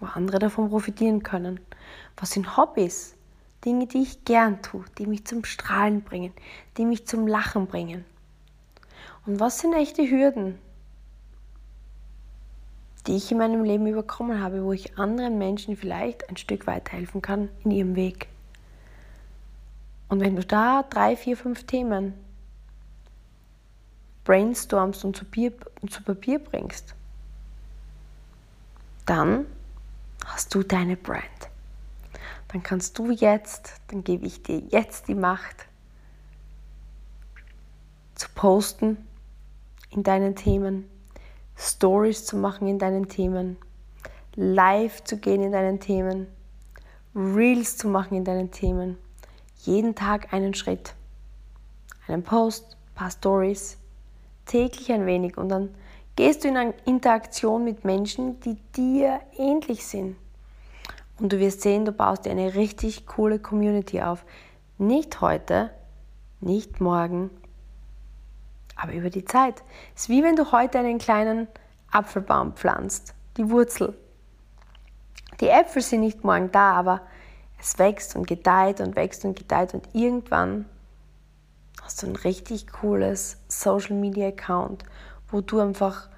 wo 0.00 0.06
andere 0.06 0.38
davon 0.38 0.70
profitieren 0.70 1.22
können. 1.22 1.60
Was 2.16 2.32
sind 2.32 2.56
Hobbys, 2.56 3.14
Dinge, 3.64 3.86
die 3.86 4.02
ich 4.02 4.24
gern 4.24 4.60
tue, 4.62 4.84
die 4.98 5.06
mich 5.06 5.24
zum 5.24 5.44
Strahlen 5.44 6.02
bringen, 6.02 6.32
die 6.76 6.84
mich 6.84 7.06
zum 7.06 7.26
Lachen 7.26 7.66
bringen. 7.66 8.04
Und 9.26 9.38
was 9.38 9.60
sind 9.60 9.74
echte 9.74 10.02
Hürden, 10.02 10.58
die 13.06 13.16
ich 13.16 13.30
in 13.30 13.38
meinem 13.38 13.64
Leben 13.64 13.86
überkommen 13.86 14.40
habe, 14.40 14.64
wo 14.64 14.72
ich 14.72 14.98
anderen 14.98 15.38
Menschen 15.38 15.76
vielleicht 15.76 16.28
ein 16.28 16.36
Stück 16.36 16.66
weiterhelfen 16.66 17.22
kann 17.22 17.48
in 17.64 17.70
ihrem 17.70 17.96
Weg. 17.96 18.28
Und 20.12 20.20
wenn 20.20 20.36
du 20.36 20.44
da 20.44 20.82
drei, 20.82 21.16
vier, 21.16 21.38
fünf 21.38 21.64
Themen 21.64 22.12
brainstormst 24.24 25.06
und 25.06 25.16
zu, 25.16 25.24
Bier, 25.24 25.54
zu 25.88 26.02
Papier 26.02 26.38
bringst, 26.38 26.94
dann 29.06 29.46
hast 30.26 30.54
du 30.54 30.62
deine 30.64 30.98
Brand. 30.98 31.24
Dann 32.48 32.62
kannst 32.62 32.98
du 32.98 33.10
jetzt, 33.10 33.80
dann 33.86 34.04
gebe 34.04 34.26
ich 34.26 34.42
dir 34.42 34.58
jetzt 34.58 35.08
die 35.08 35.14
Macht, 35.14 35.66
zu 38.14 38.28
posten, 38.34 38.98
in 39.88 40.02
deinen 40.02 40.36
Themen, 40.36 40.90
Stories 41.56 42.26
zu 42.26 42.36
machen 42.36 42.68
in 42.68 42.78
deinen 42.78 43.08
Themen, 43.08 43.56
live 44.34 45.02
zu 45.04 45.16
gehen 45.16 45.42
in 45.42 45.52
deinen 45.52 45.80
Themen, 45.80 46.26
Reels 47.14 47.78
zu 47.78 47.88
machen 47.88 48.18
in 48.18 48.26
deinen 48.26 48.50
Themen. 48.50 48.98
Jeden 49.62 49.94
Tag 49.94 50.32
einen 50.32 50.54
Schritt. 50.54 50.94
Einen 52.08 52.24
Post, 52.24 52.76
ein 52.90 52.94
paar 52.96 53.10
Stories, 53.12 53.78
täglich 54.44 54.90
ein 54.90 55.06
wenig 55.06 55.38
und 55.38 55.50
dann 55.50 55.72
gehst 56.16 56.42
du 56.42 56.48
in 56.48 56.56
eine 56.56 56.74
Interaktion 56.84 57.62
mit 57.62 57.84
Menschen, 57.84 58.40
die 58.40 58.56
dir 58.76 59.20
ähnlich 59.36 59.86
sind. 59.86 60.16
Und 61.20 61.32
du 61.32 61.38
wirst 61.38 61.60
sehen, 61.60 61.84
du 61.84 61.92
baust 61.92 62.24
dir 62.24 62.32
eine 62.32 62.56
richtig 62.56 63.06
coole 63.06 63.38
Community 63.38 64.02
auf. 64.02 64.24
Nicht 64.78 65.20
heute, 65.20 65.70
nicht 66.40 66.80
morgen, 66.80 67.30
aber 68.74 68.94
über 68.94 69.10
die 69.10 69.24
Zeit. 69.24 69.62
Es 69.94 70.02
ist 70.02 70.08
wie 70.08 70.24
wenn 70.24 70.34
du 70.34 70.50
heute 70.50 70.80
einen 70.80 70.98
kleinen 70.98 71.46
Apfelbaum 71.92 72.54
pflanzt, 72.54 73.14
die 73.36 73.48
Wurzel. 73.48 73.96
Die 75.40 75.48
Äpfel 75.48 75.82
sind 75.82 76.00
nicht 76.00 76.24
morgen 76.24 76.50
da, 76.50 76.72
aber 76.72 77.02
es 77.62 77.78
wächst 77.78 78.16
und 78.16 78.26
gedeiht 78.26 78.80
und 78.80 78.96
wächst 78.96 79.24
und 79.24 79.38
gedeiht 79.38 79.72
und 79.72 79.88
irgendwann 79.94 80.66
hast 81.80 82.02
du 82.02 82.08
ein 82.08 82.16
richtig 82.16 82.66
cooles 82.72 83.38
Social 83.46 83.94
Media 83.94 84.28
Account, 84.28 84.84
wo 85.28 85.40
du 85.40 85.60
einfach 85.60 86.08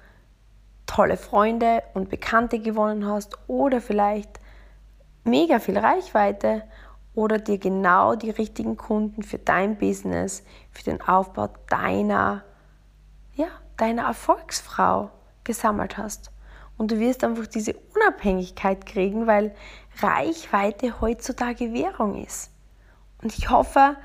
tolle 0.87 1.17
Freunde 1.17 1.83
und 1.93 2.09
Bekannte 2.09 2.59
gewonnen 2.59 3.05
hast 3.05 3.37
oder 3.47 3.79
vielleicht 3.79 4.39
mega 5.23 5.59
viel 5.59 5.77
Reichweite 5.77 6.63
oder 7.13 7.37
dir 7.37 7.59
genau 7.59 8.15
die 8.15 8.31
richtigen 8.31 8.75
Kunden 8.75 9.21
für 9.21 9.37
dein 9.37 9.77
Business, 9.77 10.43
für 10.71 10.83
den 10.83 11.01
Aufbau 11.01 11.49
deiner, 11.69 12.43
ja, 13.35 13.47
deiner 13.77 14.07
Erfolgsfrau 14.07 15.11
gesammelt 15.43 15.97
hast. 15.97 16.31
Und 16.77 16.91
du 16.91 16.99
wirst 16.99 17.23
einfach 17.23 17.47
diese 17.47 17.75
Unabhängigkeit 17.95 18.85
kriegen, 18.85 19.27
weil 19.27 19.55
Reichweite 20.01 21.01
heutzutage 21.01 21.73
Währung 21.73 22.23
ist. 22.23 22.51
Und 23.21 23.37
ich 23.37 23.49
hoffe, 23.49 23.95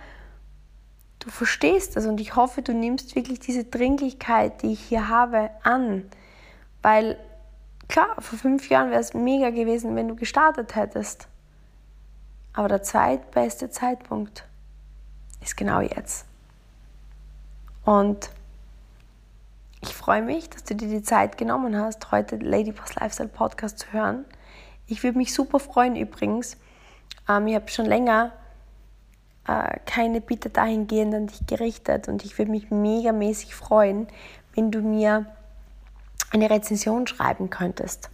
du 1.19 1.31
verstehst 1.31 1.97
das 1.97 2.07
und 2.07 2.21
ich 2.21 2.37
hoffe, 2.37 2.63
du 2.63 2.73
nimmst 2.73 3.15
wirklich 3.15 3.41
diese 3.41 3.65
Dringlichkeit, 3.65 4.63
die 4.63 4.73
ich 4.73 4.81
hier 4.81 5.09
habe, 5.09 5.51
an. 5.63 6.05
Weil 6.83 7.19
klar, 7.89 8.17
vor 8.19 8.39
fünf 8.39 8.69
Jahren 8.71 8.91
wäre 8.91 9.01
es 9.01 9.15
mega 9.15 9.51
gewesen, 9.51 9.97
wenn 9.97 10.09
du 10.09 10.17
gestartet 10.17 10.75
hättest. 10.75 11.29
Aber 12.53 12.69
der 12.69 12.83
zweitbeste 12.83 13.71
Zeitpunkt 13.71 14.45
ist 15.43 15.57
genau 15.57 15.81
jetzt. 15.81 16.27
Und 17.85 18.31
ich 19.83 19.95
freue 19.95 20.23
mich, 20.23 20.51
dass 20.51 20.65
du 20.65 20.75
dir 20.75 20.89
die 20.89 21.03
Zeit 21.03 21.39
genommen 21.39 21.77
hast, 21.77 22.11
heute 22.13 22.37
Lady 22.37 22.73
Boss 22.73 22.95
Lifestyle 22.97 23.29
Podcast 23.29 23.79
zu 23.79 23.93
hören. 23.93 24.25
Ich 24.91 25.05
würde 25.05 25.19
mich 25.19 25.33
super 25.33 25.61
freuen 25.61 25.95
übrigens. 25.95 26.57
Ähm, 27.29 27.47
ich 27.47 27.55
habe 27.55 27.69
schon 27.69 27.87
länger 27.87 28.33
äh, 29.47 29.79
keine 29.87 30.21
Bitte 30.21 30.51
dahingehend 30.51 31.15
an 31.15 31.27
dich 31.29 31.47
gerichtet 31.47 32.09
und 32.09 32.25
ich 32.25 32.37
würde 32.39 32.51
mich 32.51 32.71
megamäßig 32.71 33.55
freuen, 33.55 34.09
wenn 34.55 34.71
du 34.71 34.81
mir 34.81 35.27
eine 36.33 36.51
Rezension 36.51 37.07
schreiben 37.07 37.51
könntest 37.51 38.11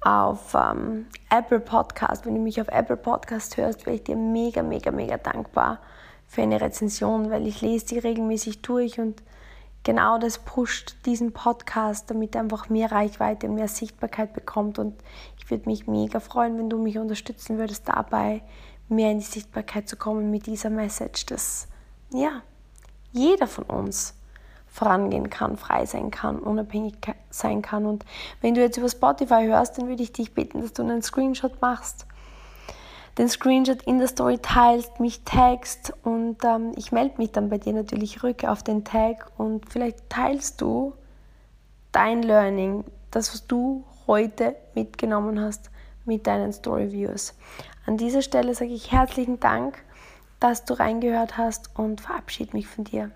auf 0.00 0.54
ähm, 0.54 1.06
Apple 1.30 1.58
Podcast, 1.58 2.24
wenn 2.24 2.36
du 2.36 2.40
mich 2.40 2.60
auf 2.60 2.68
Apple 2.68 2.96
Podcast 2.96 3.56
hörst, 3.56 3.86
wäre 3.86 3.96
ich 3.96 4.04
dir 4.04 4.14
mega, 4.16 4.62
mega, 4.62 4.92
mega 4.92 5.16
dankbar 5.16 5.80
für 6.28 6.42
eine 6.42 6.60
Rezension, 6.60 7.30
weil 7.30 7.46
ich 7.46 7.60
lese 7.60 7.86
die 7.86 7.98
regelmäßig 7.98 8.62
durch 8.62 9.00
und 9.00 9.22
genau 9.86 10.18
das 10.18 10.40
pusht 10.40 10.96
diesen 11.06 11.32
Podcast, 11.32 12.10
damit 12.10 12.34
er 12.34 12.40
einfach 12.40 12.68
mehr 12.68 12.90
Reichweite 12.90 13.46
und 13.46 13.54
mehr 13.54 13.68
Sichtbarkeit 13.68 14.32
bekommt. 14.32 14.80
Und 14.80 15.00
ich 15.38 15.48
würde 15.48 15.68
mich 15.68 15.86
mega 15.86 16.18
freuen, 16.18 16.58
wenn 16.58 16.68
du 16.68 16.76
mich 16.76 16.98
unterstützen 16.98 17.56
würdest, 17.56 17.88
dabei 17.88 18.42
mehr 18.88 19.12
in 19.12 19.20
die 19.20 19.24
Sichtbarkeit 19.24 19.88
zu 19.88 19.96
kommen 19.96 20.32
mit 20.32 20.46
dieser 20.46 20.70
Message, 20.70 21.26
dass 21.26 21.68
ja, 22.12 22.42
jeder 23.12 23.46
von 23.46 23.64
uns 23.64 24.14
vorangehen 24.66 25.30
kann, 25.30 25.56
frei 25.56 25.86
sein 25.86 26.10
kann, 26.10 26.40
unabhängig 26.40 26.96
sein 27.30 27.62
kann. 27.62 27.86
Und 27.86 28.04
wenn 28.40 28.54
du 28.54 28.62
jetzt 28.62 28.78
über 28.78 28.88
Spotify 28.88 29.44
hörst, 29.46 29.78
dann 29.78 29.86
würde 29.86 30.02
ich 30.02 30.12
dich 30.12 30.34
bitten, 30.34 30.62
dass 30.62 30.72
du 30.72 30.82
einen 30.82 31.00
Screenshot 31.00 31.62
machst 31.62 32.06
den 33.18 33.28
Screenshot 33.28 33.82
in 33.82 33.98
der 33.98 34.08
Story 34.08 34.38
teilst, 34.38 35.00
mich 35.00 35.22
tagst 35.24 35.92
und 36.02 36.44
ähm, 36.44 36.72
ich 36.76 36.92
melde 36.92 37.14
mich 37.18 37.32
dann 37.32 37.48
bei 37.48 37.58
dir 37.58 37.72
natürlich 37.72 38.22
rück 38.22 38.44
auf 38.44 38.62
den 38.62 38.84
Tag 38.84 39.30
und 39.38 39.70
vielleicht 39.70 40.10
teilst 40.10 40.60
du 40.60 40.92
dein 41.92 42.22
Learning, 42.22 42.84
das, 43.10 43.32
was 43.32 43.46
du 43.46 43.84
heute 44.06 44.54
mitgenommen 44.74 45.40
hast 45.40 45.70
mit 46.04 46.26
deinen 46.26 46.52
Story 46.52 46.92
Views. 46.92 47.34
An 47.86 47.96
dieser 47.96 48.22
Stelle 48.22 48.54
sage 48.54 48.72
ich 48.72 48.92
herzlichen 48.92 49.40
Dank, 49.40 49.82
dass 50.38 50.64
du 50.64 50.74
reingehört 50.74 51.38
hast 51.38 51.70
und 51.78 52.02
verabschiede 52.02 52.54
mich 52.54 52.66
von 52.66 52.84
dir. 52.84 53.10